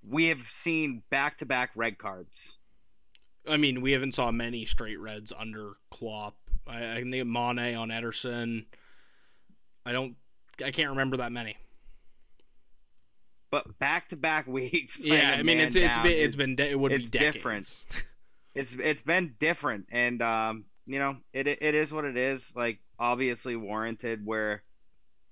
we 0.07 0.27
have 0.27 0.45
seen 0.63 1.01
back 1.09 1.39
to 1.39 1.45
back 1.45 1.71
red 1.75 1.97
cards? 1.97 2.57
I 3.49 3.57
mean, 3.57 3.81
we 3.81 3.93
haven't 3.93 4.13
saw 4.13 4.31
many 4.31 4.65
straight 4.65 4.99
reds 4.99 5.31
under 5.37 5.73
Klopp. 5.91 6.35
I, 6.65 6.93
I 6.93 6.95
think 7.03 7.07
Mane 7.07 7.75
on 7.75 7.89
Ederson. 7.89 8.65
I 9.85 9.91
don't. 9.91 10.15
I 10.63 10.71
can't 10.71 10.89
remember 10.89 11.17
that 11.17 11.31
many. 11.31 11.55
But 13.49 13.79
back 13.79 14.09
to 14.09 14.15
back 14.15 14.47
weeks. 14.47 14.97
Yeah, 14.99 15.35
I 15.37 15.43
mean, 15.43 15.59
it's 15.59 15.75
it's 15.75 15.97
been 15.97 16.11
it's 16.11 16.35
been 16.35 16.55
de- 16.55 16.71
it 16.71 16.79
would 16.79 16.91
be 16.91 17.05
decades. 17.05 17.35
different. 17.35 18.03
it's 18.57 18.75
it's 18.79 19.01
been 19.03 19.35
different 19.39 19.85
and 19.91 20.21
um 20.21 20.65
you 20.87 20.99
know 20.99 21.15
it 21.31 21.47
it 21.47 21.75
is 21.75 21.91
what 21.91 22.05
it 22.05 22.17
is 22.17 22.43
like 22.55 22.79
obviously 22.99 23.55
warranted 23.55 24.25
where 24.25 24.63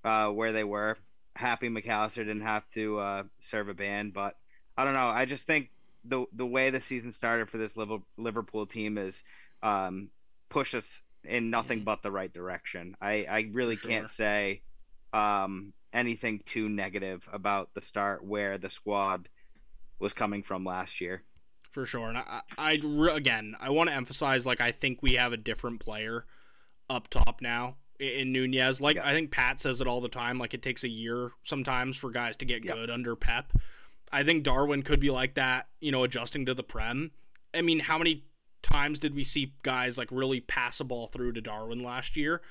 uh 0.04 0.28
where 0.28 0.54
they 0.54 0.64
were 0.64 0.96
happy 1.36 1.68
Mac 1.68 1.88
Allister 1.88 2.24
didn't 2.24 2.44
have 2.44 2.70
to 2.76 3.00
uh 3.00 3.24
serve 3.50 3.68
a 3.68 3.74
ban 3.74 4.12
but 4.14 4.36
i 4.78 4.86
don't 4.86 4.94
know 4.94 5.08
i 5.08 5.26
just 5.26 5.46
think 5.46 5.70
the 6.08 6.26
the 6.34 6.46
way 6.46 6.70
the 6.70 6.82
season 6.82 7.12
started 7.12 7.50
for 7.50 7.58
this 7.58 7.74
liverpool 8.18 8.66
team 8.66 8.98
is 8.98 9.22
um 9.64 10.10
push 10.50 10.74
us 10.76 10.86
in 11.24 11.50
nothing 11.50 11.80
Mhm. 11.82 11.86
but 11.86 12.04
the 12.04 12.12
right 12.12 12.32
direction 12.32 12.96
i 13.02 13.26
i 13.30 13.50
really 13.52 13.76
For 13.76 13.88
can't 13.88 14.10
say 14.12 14.62
um 15.14 15.74
anything 15.94 16.42
too 16.46 16.70
negative 16.70 17.28
about 17.32 17.70
the 17.74 17.82
start 17.82 18.24
where 18.24 18.58
the 18.58 18.70
squad 18.70 19.30
was 20.00 20.14
coming 20.14 20.44
from 20.44 20.64
last 20.66 21.00
year 21.02 21.24
for 21.72 21.86
sure. 21.86 22.08
And 22.08 22.18
I, 22.18 22.42
I 22.58 22.80
I 22.82 23.16
again, 23.16 23.54
I 23.60 23.70
want 23.70 23.90
to 23.90 23.96
emphasize 23.96 24.46
like 24.46 24.62
I 24.62 24.72
think 24.72 25.00
we 25.02 25.16
have 25.16 25.34
a 25.34 25.38
different 25.38 25.82
player 25.82 26.26
up 26.90 27.10
top 27.10 27.42
now 27.42 27.76
in 28.00 28.32
Nunez. 28.32 28.80
Like 28.80 28.96
Yeah. 28.96 29.06
I 29.08 29.12
think 29.14 29.30
Pat 29.32 29.60
says 29.60 29.82
it 29.82 29.88
all 29.88 30.00
the 30.00 30.08
time. 30.08 30.38
Like 30.38 30.54
it 30.54 30.62
takes 30.62 30.86
a 30.86 30.90
year 30.90 31.32
sometimes 31.44 31.98
for 31.98 32.12
guys 32.12 32.38
to 32.38 32.46
get 32.46 32.64
Yeah. 32.64 32.74
good 32.76 32.90
under 32.90 33.16
Pep. 33.18 33.52
I 34.12 34.24
think 34.24 34.44
Darwin 34.44 34.84
could 34.84 35.00
be 35.00 35.10
like 35.10 35.36
that. 35.36 35.68
You 35.80 35.92
know, 35.92 36.04
adjusting 36.04 36.46
to 36.46 36.54
the 36.54 36.64
prem. 36.64 37.12
I 37.54 37.62
mean, 37.62 37.80
how 37.80 37.98
many 37.98 38.26
times 38.62 39.00
did 39.00 39.16
we 39.16 39.24
see 39.24 39.54
guys 39.64 39.98
like 39.98 40.10
really 40.12 40.42
pass 40.42 40.80
a 40.80 40.84
ball 40.84 41.08
through 41.08 41.34
to 41.34 41.42
Darwin 41.42 41.84
last 41.84 42.18
year? 42.18 42.42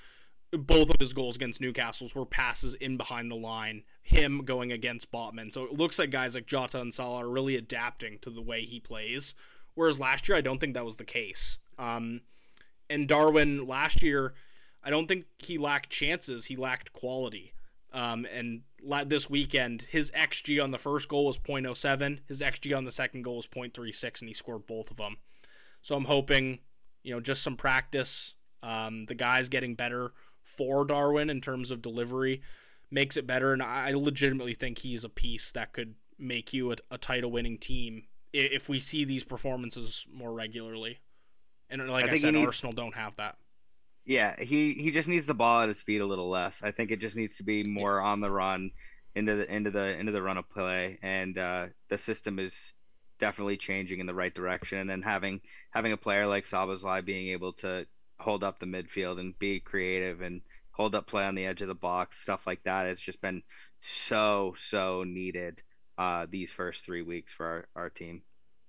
Both 0.52 0.90
of 0.90 0.96
his 1.00 1.12
goals 1.12 1.34
against 1.34 1.60
Newcastle's 1.60 2.14
were 2.14 2.24
passes 2.24 2.74
in 2.74 2.96
behind 2.96 3.30
the 3.30 3.36
line, 3.36 3.82
him 4.02 4.44
going 4.44 4.70
against 4.70 5.10
Botman. 5.10 5.52
So 5.52 5.64
it 5.64 5.72
looks 5.72 5.98
like 5.98 6.10
guys 6.10 6.36
like 6.36 6.46
Jota 6.46 6.80
and 6.80 6.94
Salah 6.94 7.24
are 7.24 7.28
really 7.28 7.56
adapting 7.56 8.18
to 8.20 8.30
the 8.30 8.42
way 8.42 8.64
he 8.64 8.78
plays. 8.78 9.34
Whereas 9.74 9.98
last 9.98 10.28
year, 10.28 10.38
I 10.38 10.42
don't 10.42 10.60
think 10.60 10.74
that 10.74 10.84
was 10.84 10.96
the 10.96 11.04
case. 11.04 11.58
Um, 11.76 12.20
and 12.88 13.08
Darwin 13.08 13.66
last 13.66 14.02
year, 14.02 14.34
I 14.84 14.90
don't 14.90 15.08
think 15.08 15.24
he 15.38 15.58
lacked 15.58 15.90
chances. 15.90 16.44
He 16.44 16.56
lacked 16.56 16.92
quality. 16.92 17.54
Um, 17.94 18.26
and 18.26 18.62
la- 18.82 19.04
this 19.04 19.30
weekend, 19.30 19.82
his 19.88 20.10
XG 20.10 20.62
on 20.62 20.72
the 20.72 20.78
first 20.78 21.08
goal 21.08 21.26
was 21.26 21.38
0.07. 21.38 22.18
His 22.26 22.40
XG 22.40 22.76
on 22.76 22.84
the 22.84 22.90
second 22.90 23.22
goal 23.22 23.36
was 23.36 23.46
0.36, 23.46 24.20
and 24.20 24.28
he 24.28 24.34
scored 24.34 24.66
both 24.66 24.90
of 24.90 24.96
them. 24.96 25.16
So 25.80 25.94
I'm 25.94 26.04
hoping, 26.04 26.58
you 27.04 27.14
know, 27.14 27.20
just 27.20 27.42
some 27.42 27.56
practice. 27.56 28.34
Um, 28.64 29.06
the 29.06 29.14
guy's 29.14 29.48
getting 29.48 29.76
better 29.76 30.12
for 30.42 30.84
Darwin 30.84 31.30
in 31.30 31.40
terms 31.40 31.70
of 31.70 31.82
delivery, 31.82 32.42
makes 32.90 33.16
it 33.16 33.26
better. 33.26 33.52
And 33.52 33.62
I 33.62 33.92
legitimately 33.92 34.54
think 34.54 34.78
he's 34.78 35.04
a 35.04 35.08
piece 35.08 35.52
that 35.52 35.72
could 35.72 35.94
make 36.18 36.52
you 36.52 36.72
a, 36.72 36.76
a 36.90 36.98
title 36.98 37.30
winning 37.30 37.58
team 37.58 38.04
if 38.32 38.68
we 38.68 38.80
see 38.80 39.04
these 39.04 39.22
performances 39.24 40.04
more 40.12 40.32
regularly. 40.32 40.98
And 41.70 41.86
like 41.88 42.06
I 42.06 42.12
I, 42.12 42.16
said, 42.16 42.34
needs- 42.34 42.46
Arsenal 42.46 42.72
don't 42.72 42.94
have 42.94 43.14
that. 43.16 43.36
Yeah, 44.06 44.34
he 44.38 44.74
he 44.74 44.90
just 44.90 45.08
needs 45.08 45.26
the 45.26 45.34
ball 45.34 45.62
at 45.62 45.68
his 45.68 45.80
feet 45.80 46.00
a 46.00 46.06
little 46.06 46.28
less. 46.28 46.58
I 46.62 46.72
think 46.72 46.90
it 46.90 47.00
just 47.00 47.16
needs 47.16 47.36
to 47.36 47.42
be 47.42 47.64
more 47.64 48.00
on 48.00 48.20
the 48.20 48.30
run, 48.30 48.70
into 49.14 49.36
the 49.36 49.52
into 49.52 49.70
the 49.70 49.98
into 49.98 50.12
the 50.12 50.22
run 50.22 50.36
of 50.36 50.48
play, 50.50 50.98
and 51.02 51.38
uh, 51.38 51.66
the 51.88 51.98
system 51.98 52.38
is 52.38 52.52
definitely 53.18 53.56
changing 53.56 54.00
in 54.00 54.06
the 54.06 54.14
right 54.14 54.34
direction. 54.34 54.78
And 54.78 54.90
then 54.90 55.02
having 55.02 55.40
having 55.70 55.92
a 55.92 55.96
player 55.96 56.26
like 56.26 56.46
Szoboszlai 56.46 57.04
being 57.04 57.28
able 57.28 57.52
to 57.54 57.86
hold 58.18 58.44
up 58.44 58.58
the 58.58 58.66
midfield 58.66 59.20
and 59.20 59.38
be 59.38 59.60
creative 59.60 60.20
and 60.20 60.42
hold 60.72 60.94
up 60.94 61.06
play 61.06 61.24
on 61.24 61.34
the 61.34 61.46
edge 61.46 61.62
of 61.62 61.68
the 61.68 61.74
box, 61.74 62.18
stuff 62.20 62.40
like 62.46 62.62
that, 62.64 62.86
has 62.86 63.00
just 63.00 63.20
been 63.20 63.42
so 63.80 64.54
so 64.70 65.04
needed 65.04 65.62
uh, 65.96 66.26
these 66.28 66.50
first 66.50 66.84
three 66.84 67.02
weeks 67.02 67.32
for 67.32 67.46
our, 67.46 67.84
our 67.84 67.90
team. 67.90 68.22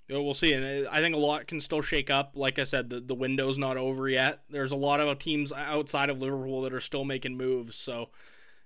We'll 0.08 0.36
see, 0.36 0.54
and 0.54 0.88
I 0.88 1.00
think 1.00 1.16
a 1.16 1.20
lot 1.20 1.48
can 1.48 1.60
still 1.60 1.82
shake 1.82 2.12
up. 2.12 2.34
Like 2.36 2.60
I 2.60 2.64
said, 2.64 2.92
the 2.92 3.00
the 3.00 3.16
window's 3.16 3.58
not 3.58 3.76
over 3.76 4.08
yet. 4.08 4.42
There's 4.50 4.72
a 4.72 4.76
lot 4.76 5.00
of 5.00 5.18
teams 5.18 5.52
outside 5.52 6.12
of 6.12 6.22
Liverpool 6.22 6.62
that 6.62 6.74
are 6.74 6.82
still 6.82 7.06
making 7.06 7.38
moves. 7.38 7.76
So 7.76 8.10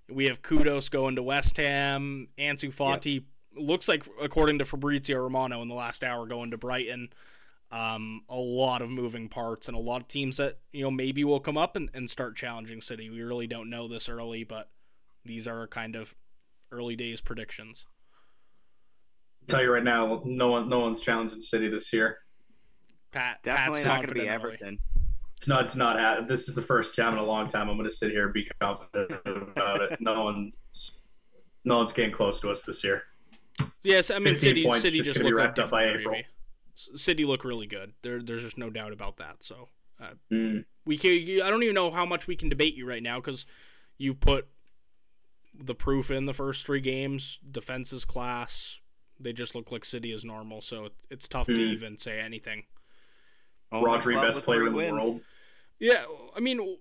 we 0.10 0.26
have 0.28 0.42
Kudus 0.42 0.92
going 0.92 1.16
to 1.16 1.24
West 1.24 1.56
Ham. 1.56 2.28
Ansu 2.38 2.74
Fati 2.74 3.24
looks 3.56 3.88
like, 3.88 4.06
according 4.22 4.60
to 4.60 4.66
Fabrizio 4.66 5.20
Romano 5.20 5.62
in 5.62 5.70
the 5.70 5.76
last 5.76 6.04
hour, 6.04 6.26
going 6.26 6.52
to 6.52 6.58
Brighton. 6.58 7.10
Um, 7.72 8.24
a 8.28 8.36
lot 8.36 8.82
of 8.82 8.90
moving 8.90 9.30
parts 9.30 9.68
and 9.68 9.78
a 9.78 9.80
lot 9.80 10.02
of 10.02 10.08
teams 10.08 10.38
that 10.38 10.58
you 10.74 10.82
know 10.82 10.92
maybe 10.92 11.24
will 11.24 11.40
come 11.40 11.58
up 11.58 11.76
and, 11.76 11.90
and 11.94 12.10
start 12.10 12.36
challenging 12.36 12.82
City. 12.82 13.10
We 13.10 13.22
really 13.22 13.48
don't 13.48 13.70
know 13.70 13.88
this 13.88 14.10
early, 14.10 14.44
but 14.44 14.70
these 15.24 15.48
are 15.48 15.68
kind 15.68 15.96
of 15.96 16.16
early 16.72 16.96
days 16.96 17.22
predictions. 17.22 17.86
Tell 19.48 19.62
you 19.62 19.72
right 19.72 19.84
now, 19.84 20.22
no 20.26 20.48
one, 20.52 20.70
no 20.70 20.80
one's 20.80 21.00
challenging 21.02 21.42
City 21.42 21.70
this 21.70 21.92
year. 21.94 22.18
Pat, 23.12 23.38
Definitely 23.44 23.84
Pat's 23.84 23.88
not 23.88 23.96
going 23.98 24.08
to 24.10 24.14
be 24.14 24.20
confident 24.28 24.44
early. 24.46 24.54
Everton. 24.54 24.80
It's 25.38 25.48
not. 25.48 25.66
It's 25.66 25.76
not. 25.76 26.28
This 26.28 26.48
is 26.50 26.56
the 26.56 26.62
first 26.62 26.96
time 26.96 27.14
in 27.14 27.20
a 27.20 27.24
long 27.24 27.48
time 27.48 27.70
I'm 27.70 27.78
going 27.78 27.90
to 27.90 27.96
sit 27.96 28.12
here 28.12 28.26
and 28.26 28.34
be 28.34 28.48
confident 28.62 29.12
about 29.26 29.82
it. 29.82 30.00
No 30.02 30.24
one's, 30.26 30.58
no 31.64 31.78
one's 31.78 31.92
getting 31.94 32.12
close 32.12 32.40
to 32.42 32.50
us 32.52 32.64
this 32.64 32.84
year. 32.84 33.04
Yes, 33.84 34.12
I 34.12 34.20
mean 34.20 34.38
City. 34.38 34.70
City 34.74 34.98
just 34.98 35.06
just 35.08 35.20
gonna 35.20 35.30
look 35.30 35.38
like 35.40 35.46
wrapped 35.48 35.60
up 35.60 35.70
by 35.72 35.86
different 35.86 36.02
April. 36.08 36.24
City 36.98 37.26
look 37.26 37.44
really 37.44 37.68
good. 37.68 37.94
There, 38.04 38.22
there's 38.22 38.42
just 38.44 38.58
no 38.58 38.70
doubt 38.70 38.92
about 38.94 39.18
that. 39.18 39.44
So 39.44 39.70
Mm. 40.32 40.64
we 40.86 40.98
can. 40.98 41.12
you- 41.12 41.44
I 41.44 41.50
don't 41.50 41.62
even 41.64 41.76
know 41.76 41.92
how 41.92 42.06
much 42.06 42.26
we 42.28 42.36
can 42.38 42.48
debate 42.48 42.76
you 42.76 42.86
right 42.88 43.04
now 43.04 43.20
because 43.20 43.46
you've 43.98 44.20
put 44.22 44.48
the 45.54 45.76
proof 45.76 46.10
in 46.12 46.24
the 46.26 46.34
first 46.34 46.66
three 46.66 46.80
games. 46.80 47.40
Defense 47.50 47.92
is 47.92 48.06
class. 48.06 48.79
They 49.20 49.34
just 49.34 49.54
look 49.56 49.72
like 49.72 49.84
City 49.86 50.12
is 50.12 50.24
normal. 50.24 50.62
So 50.62 50.90
it's 51.10 51.28
tough 51.28 51.48
to 51.48 51.54
Hmm. 51.56 51.74
even 51.74 51.98
say 51.98 52.20
anything. 52.20 52.64
Only 53.72 53.90
Rodri, 53.90 54.22
best 54.22 54.44
player 54.44 54.66
in 54.68 54.72
the 54.74 54.78
wins. 54.78 54.92
world. 54.94 55.22
Yeah, 55.80 56.04
I 56.36 56.40
mean, 56.40 56.78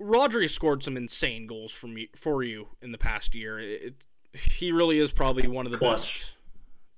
Rodri 0.00 0.48
scored 0.50 0.82
some 0.82 0.96
insane 0.96 1.46
goals 1.46 1.70
from 1.72 1.96
you, 1.96 2.08
for 2.16 2.42
you 2.42 2.68
in 2.80 2.92
the 2.92 2.98
past 2.98 3.34
year. 3.34 3.58
It, 3.58 3.82
it- 3.82 4.04
he 4.34 4.72
really 4.72 4.98
is 4.98 5.12
probably 5.12 5.46
one 5.46 5.66
of 5.66 5.72
the 5.72 5.78
Clutch. 5.78 6.20
best, 6.20 6.36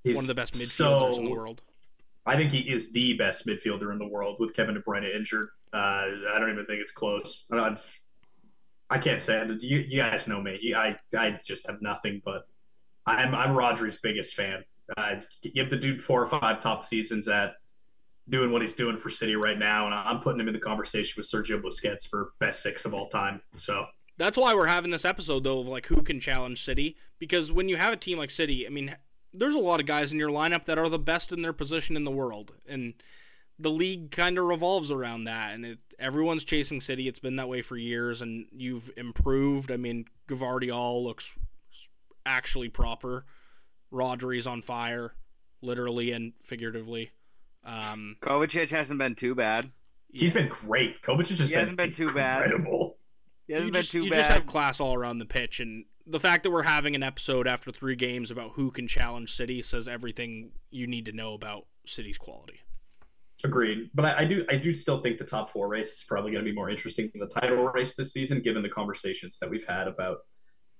He's 0.05 0.15
one 0.15 0.23
of 0.23 0.27
the 0.27 0.33
best 0.35 0.53
midfielders 0.53 1.13
so, 1.15 1.17
in 1.19 1.25
the 1.25 1.31
world. 1.31 1.61
I 2.25 2.37
think 2.37 2.51
he 2.51 2.59
is 2.59 2.91
the 2.93 3.13
best 3.13 3.45
midfielder 3.45 3.91
in 3.91 3.99
the 3.99 4.07
world 4.07 4.37
with 4.39 4.55
Kevin 4.55 4.73
De 4.75 4.81
Bruyne 4.81 5.13
injured. 5.13 5.49
Uh, 5.73 5.77
I 5.77 6.37
don't 6.39 6.49
even 6.49 6.65
think 6.65 6.79
it's 6.79 6.91
close. 6.93 7.43
I, 7.51 7.57
don't- 7.57 7.79
I 8.89 8.97
can't 8.99 9.19
say 9.21 9.37
it. 9.41 9.61
You, 9.61 9.79
you 9.79 9.97
guys 9.97 10.27
know 10.27 10.41
me. 10.41 10.73
I, 10.75 10.97
I 11.17 11.39
just 11.45 11.67
have 11.67 11.81
nothing 11.81 12.21
but. 12.23 12.47
I'm 13.05 13.35
I'm 13.35 13.49
Rodri's 13.55 13.99
biggest 14.01 14.33
fan. 14.35 14.63
Uh, 14.97 15.15
give 15.53 15.69
the 15.69 15.77
dude 15.77 16.03
four 16.03 16.23
or 16.23 16.27
five 16.27 16.61
top 16.61 16.85
seasons 16.87 17.27
at 17.27 17.53
doing 18.29 18.51
what 18.51 18.61
he's 18.61 18.73
doing 18.73 18.97
for 18.97 19.09
City 19.09 19.35
right 19.35 19.57
now, 19.57 19.85
and 19.85 19.93
I'm 19.93 20.19
putting 20.19 20.39
him 20.39 20.47
in 20.47 20.53
the 20.53 20.59
conversation 20.59 21.13
with 21.17 21.29
Sergio 21.29 21.61
Busquets 21.61 22.07
for 22.09 22.31
best 22.39 22.61
six 22.61 22.85
of 22.85 22.93
all 22.93 23.09
time. 23.09 23.41
So 23.53 23.85
That's 24.17 24.37
why 24.37 24.53
we're 24.53 24.65
having 24.67 24.91
this 24.91 25.05
episode 25.05 25.43
though 25.43 25.59
of 25.59 25.67
like 25.67 25.85
who 25.85 26.01
can 26.01 26.19
challenge 26.19 26.63
City 26.63 26.97
because 27.19 27.51
when 27.51 27.69
you 27.69 27.77
have 27.77 27.93
a 27.93 27.97
team 27.97 28.17
like 28.17 28.31
City, 28.31 28.65
I 28.65 28.69
mean, 28.69 28.95
there's 29.33 29.55
a 29.55 29.59
lot 29.59 29.79
of 29.79 29.85
guys 29.85 30.11
in 30.11 30.17
your 30.19 30.29
lineup 30.29 30.65
that 30.65 30.77
are 30.77 30.89
the 30.89 30.99
best 30.99 31.31
in 31.31 31.41
their 31.41 31.53
position 31.53 31.95
in 31.95 32.03
the 32.03 32.11
world, 32.11 32.53
and 32.67 32.93
the 33.59 33.71
league 33.71 34.11
kind 34.11 34.37
of 34.37 34.45
revolves 34.45 34.91
around 34.91 35.25
that. 35.25 35.53
And 35.53 35.65
it, 35.65 35.79
everyone's 35.99 36.43
chasing 36.43 36.81
City. 36.81 37.07
It's 37.07 37.19
been 37.19 37.35
that 37.37 37.49
way 37.49 37.61
for 37.61 37.77
years, 37.77 38.21
and 38.21 38.47
you've 38.51 38.91
improved. 38.97 39.71
I 39.71 39.77
mean, 39.77 40.05
Gvardiol 40.27 41.03
looks 41.03 41.37
actually 42.25 42.69
proper. 42.69 43.25
Rodri's 43.91 44.47
on 44.47 44.61
fire, 44.61 45.13
literally 45.61 46.11
and 46.11 46.33
figuratively. 46.43 47.11
Um, 47.63 48.17
Kovacic 48.21 48.69
hasn't 48.69 48.99
been 48.99 49.15
too 49.15 49.33
bad. 49.35 49.71
he's 50.11 50.33
yeah. 50.33 50.41
been 50.41 50.49
great. 50.49 51.01
Kovacic 51.01 51.39
has 51.39 51.47
He 51.47 51.55
been, 51.55 51.59
hasn't 51.59 51.77
been 51.77 51.93
too 51.93 52.11
bad. 52.13 52.43
incredible. 52.43 52.97
He 53.47 53.53
hasn't 53.53 53.67
you 53.67 53.71
been 53.73 53.81
just, 53.81 53.91
too 53.91 54.03
you 54.03 54.11
bad. 54.11 54.17
just 54.17 54.31
have 54.31 54.45
class 54.47 54.79
all 54.79 54.93
around 54.95 55.19
the 55.19 55.25
pitch, 55.25 55.59
and 55.59 55.85
the 56.07 56.19
fact 56.19 56.43
that 56.43 56.51
we're 56.51 56.63
having 56.63 56.95
an 56.95 57.01
episode 57.03 57.47
after 57.47 57.71
three 57.71 57.95
games 57.95 58.29
about 58.31 58.51
who 58.53 58.69
can 58.71 58.87
challenge 58.87 59.33
City 59.33 59.61
says 59.63 59.87
everything 59.87 60.51
you 60.69 60.85
need 60.87 61.05
to 61.05 61.11
know 61.11 61.33
about 61.33 61.65
City's 61.87 62.17
quality. 62.17 62.59
Agreed, 63.43 63.91
but 63.93 64.05
I, 64.05 64.19
I 64.21 64.25
do 64.25 64.43
I 64.49 64.55
do 64.55 64.73
still 64.73 65.01
think 65.03 65.19
the 65.19 65.25
top 65.25 65.51
four 65.51 65.67
race 65.67 65.91
is 65.91 66.03
probably 66.07 66.31
going 66.31 66.43
to 66.43 66.49
be 66.49 66.55
more 66.55 66.69
interesting 66.69 67.11
than 67.13 67.19
the 67.27 67.27
title 67.33 67.57
race 67.67 67.93
this 67.95 68.11
season, 68.11 68.41
given 68.41 68.63
the 68.63 68.69
conversations 68.69 69.37
that 69.39 69.49
we've 69.49 69.65
had 69.67 69.87
about 69.87 70.19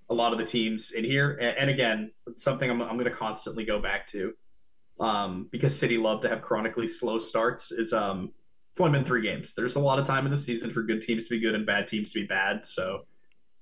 a 0.10 0.14
lot 0.14 0.32
of 0.34 0.40
the 0.40 0.46
teams 0.46 0.92
in 0.92 1.04
here. 1.04 1.32
And, 1.32 1.58
and 1.58 1.70
again, 1.70 2.12
something 2.38 2.70
I'm, 2.70 2.82
I'm 2.82 2.98
going 2.98 3.10
to 3.10 3.16
constantly 3.16 3.66
go 3.66 3.82
back 3.82 4.08
to 4.10 4.34
um, 5.00 5.48
because 5.52 5.78
City 5.78 5.98
love 5.98 6.22
to 6.22 6.30
have 6.30 6.42
chronically 6.42 6.88
slow 6.88 7.20
starts 7.20 7.72
is 7.72 7.94
um, 7.94 8.32
it's 8.72 8.82
only 8.82 8.98
been 8.98 9.06
three 9.06 9.22
games. 9.22 9.54
There's 9.56 9.76
a 9.76 9.80
lot 9.80 10.00
of 10.00 10.06
time 10.06 10.26
in 10.26 10.32
the 10.32 10.38
season 10.38 10.72
for 10.74 10.84
good 10.84 11.02
teams 11.02 11.24
to 11.24 11.30
be 11.30 11.40
good 11.40 11.56
and 11.56 11.66
bad 11.66 11.88
teams 11.88 12.12
to 12.12 12.22
be 12.22 12.28
bad. 12.28 12.66
So 12.66 13.06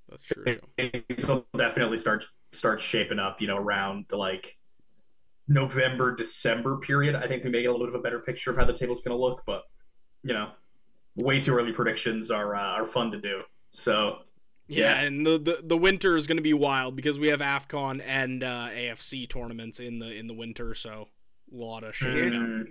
that's 0.09 0.23
true. 0.23 0.57
Things 0.77 1.25
will 1.25 1.45
definitely 1.57 1.97
start 1.97 2.25
start 2.51 2.81
shaping 2.81 3.19
up. 3.19 3.41
You 3.41 3.47
know, 3.47 3.57
around 3.57 4.05
the 4.09 4.17
like 4.17 4.55
November 5.47 6.15
December 6.15 6.77
period. 6.77 7.15
I 7.15 7.27
think 7.27 7.43
we 7.43 7.49
may 7.49 7.61
get 7.61 7.67
a 7.67 7.71
little 7.71 7.87
bit 7.87 7.95
of 7.95 7.99
a 7.99 8.03
better 8.03 8.19
picture 8.19 8.51
of 8.51 8.57
how 8.57 8.65
the 8.65 8.73
table's 8.73 9.01
going 9.01 9.15
to 9.15 9.21
look. 9.21 9.43
But 9.45 9.63
you 10.23 10.33
know, 10.33 10.49
way 11.15 11.41
too 11.41 11.55
early 11.55 11.71
predictions 11.71 12.31
are 12.31 12.55
uh, 12.55 12.59
are 12.59 12.87
fun 12.87 13.11
to 13.11 13.19
do. 13.19 13.41
So 13.69 14.19
yeah, 14.67 15.01
yeah, 15.01 15.01
and 15.01 15.25
the, 15.25 15.37
the 15.37 15.59
the 15.63 15.77
winter 15.77 16.15
is 16.15 16.27
going 16.27 16.37
to 16.37 16.43
be 16.43 16.53
wild 16.53 16.95
because 16.95 17.19
we 17.19 17.29
have 17.29 17.41
Afcon 17.41 18.01
and 18.05 18.43
uh, 18.43 18.69
AFC 18.71 19.29
tournaments 19.29 19.79
in 19.79 19.99
the 19.99 20.11
in 20.11 20.27
the 20.27 20.33
winter, 20.33 20.73
so 20.73 21.09
a 21.51 21.55
lot 21.55 21.83
of 21.83 21.95
shaking 21.95 22.31
here's, 22.31 22.67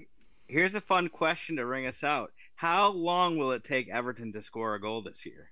here's 0.47 0.75
a 0.75 0.81
fun 0.81 1.09
question 1.09 1.57
to 1.57 1.67
ring 1.67 1.87
us 1.87 2.03
out: 2.03 2.33
How 2.55 2.89
long 2.89 3.37
will 3.37 3.53
it 3.53 3.65
take 3.65 3.89
Everton 3.89 4.33
to 4.33 4.43
score 4.43 4.75
a 4.75 4.81
goal 4.81 5.03
this 5.03 5.27
year? 5.27 5.51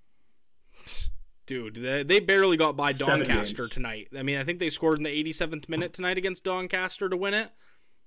Dude, 1.47 1.75
they, 1.75 2.05
they 2.05 2.21
barely 2.21 2.57
got 2.57 2.77
by 2.77 2.93
Doncaster 2.93 3.67
tonight. 3.67 4.07
I 4.17 4.23
mean, 4.23 4.39
I 4.39 4.45
think 4.45 4.61
they 4.61 4.71
scored 4.71 4.99
in 4.99 5.03
the 5.03 5.11
87th 5.11 5.69
minute 5.69 5.93
tonight 5.93 6.17
against 6.17 6.45
Doncaster 6.45 7.09
to 7.09 7.17
win 7.17 7.35
it. 7.35 7.51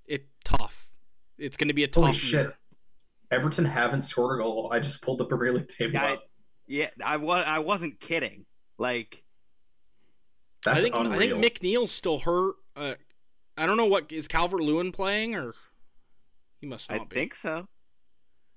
It 0.06 0.28
tough. 0.46 0.90
It's 1.36 1.58
going 1.58 1.68
to 1.68 1.74
be 1.74 1.84
a 1.84 1.88
tough 1.88 2.04
Holy 2.04 2.14
shit. 2.14 2.32
year. 2.32 2.54
Everton 3.30 3.66
haven't 3.66 4.02
scored 4.02 4.40
a 4.40 4.42
goal. 4.42 4.70
I 4.72 4.80
just 4.80 5.02
pulled 5.02 5.18
the 5.18 5.26
Premier 5.26 5.52
League 5.52 5.68
table 5.68 5.98
I, 5.98 6.14
up. 6.14 6.22
Yeah, 6.66 6.88
I 7.04 7.16
was 7.16 7.44
I 7.46 7.58
wasn't 7.58 8.00
kidding. 8.00 8.44
Like 8.78 9.22
I 10.66 10.80
think 10.80 10.94
unreal. 10.94 11.36
I 11.36 11.40
think 11.40 11.60
McNeil's 11.60 11.92
still 11.92 12.18
hurt. 12.18 12.54
Uh, 12.74 12.94
I 13.56 13.66
don't 13.66 13.76
know 13.76 13.86
what 13.86 14.10
is 14.10 14.28
Calvert 14.28 14.60
Lewin 14.60 14.92
playing 14.92 15.34
or 15.34 15.54
he 16.60 16.66
must 16.66 16.90
not 16.90 17.00
I 17.00 17.04
be. 17.04 17.14
think 17.14 17.34
so. 17.34 17.66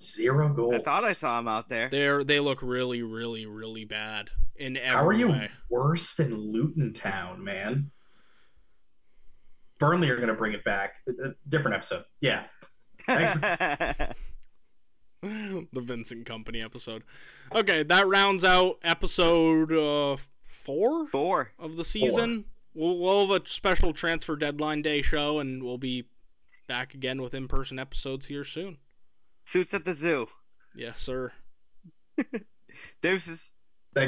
Zero 0.02 0.50
goals. 0.50 0.76
I 0.76 0.80
thought 0.80 1.04
I 1.04 1.14
saw 1.14 1.38
him 1.40 1.48
out 1.48 1.70
there. 1.70 1.90
They're, 1.90 2.24
they 2.24 2.40
look 2.40 2.62
really 2.62 3.02
really 3.04 3.46
really 3.46 3.84
bad 3.86 4.30
in 4.56 4.78
every 4.78 4.90
How 4.90 5.06
are 5.08 5.14
you 5.14 5.28
way. 5.30 5.50
worse 5.70 6.14
than 6.14 6.34
Luton 6.36 6.94
Town, 6.94 7.44
man? 7.44 7.92
Burnley 9.80 10.10
are 10.10 10.16
going 10.16 10.30
to 10.30 10.34
bring 10.34 10.54
it 10.54 10.64
back. 10.64 10.94
A 11.08 11.30
different 11.50 11.76
episode. 11.76 12.04
Yeah. 12.22 12.46
Thanks 13.06 14.14
the 15.22 15.82
Vincent 15.82 16.28
Kompany 16.28 16.64
episode. 16.64 17.04
Okay, 17.54 17.84
that 17.84 18.08
rounds 18.08 18.44
out 18.44 18.78
episode 18.84 19.72
uh, 19.72 20.18
four. 20.44 21.08
Four 21.08 21.52
of 21.58 21.78
the 21.78 21.86
season. 21.86 22.46
We'll, 22.74 23.00
we'll 23.00 23.28
have 23.28 23.42
a 23.42 23.48
special 23.48 23.94
transfer 23.94 24.36
deadline 24.36 24.82
day 24.82 25.02
show, 25.02 25.40
and 25.40 25.64
we'll 25.64 25.78
be 25.78 26.06
back 26.68 26.94
again 26.94 27.22
with 27.22 27.34
in-person 27.34 27.80
episodes 27.80 28.28
here 28.28 28.44
soon. 28.44 28.78
Suits 29.46 29.74
at 29.74 29.86
the 29.86 29.96
zoo. 29.96 30.28
Yes, 30.76 31.00
sir. 31.00 31.32
Deuces. 33.02 33.40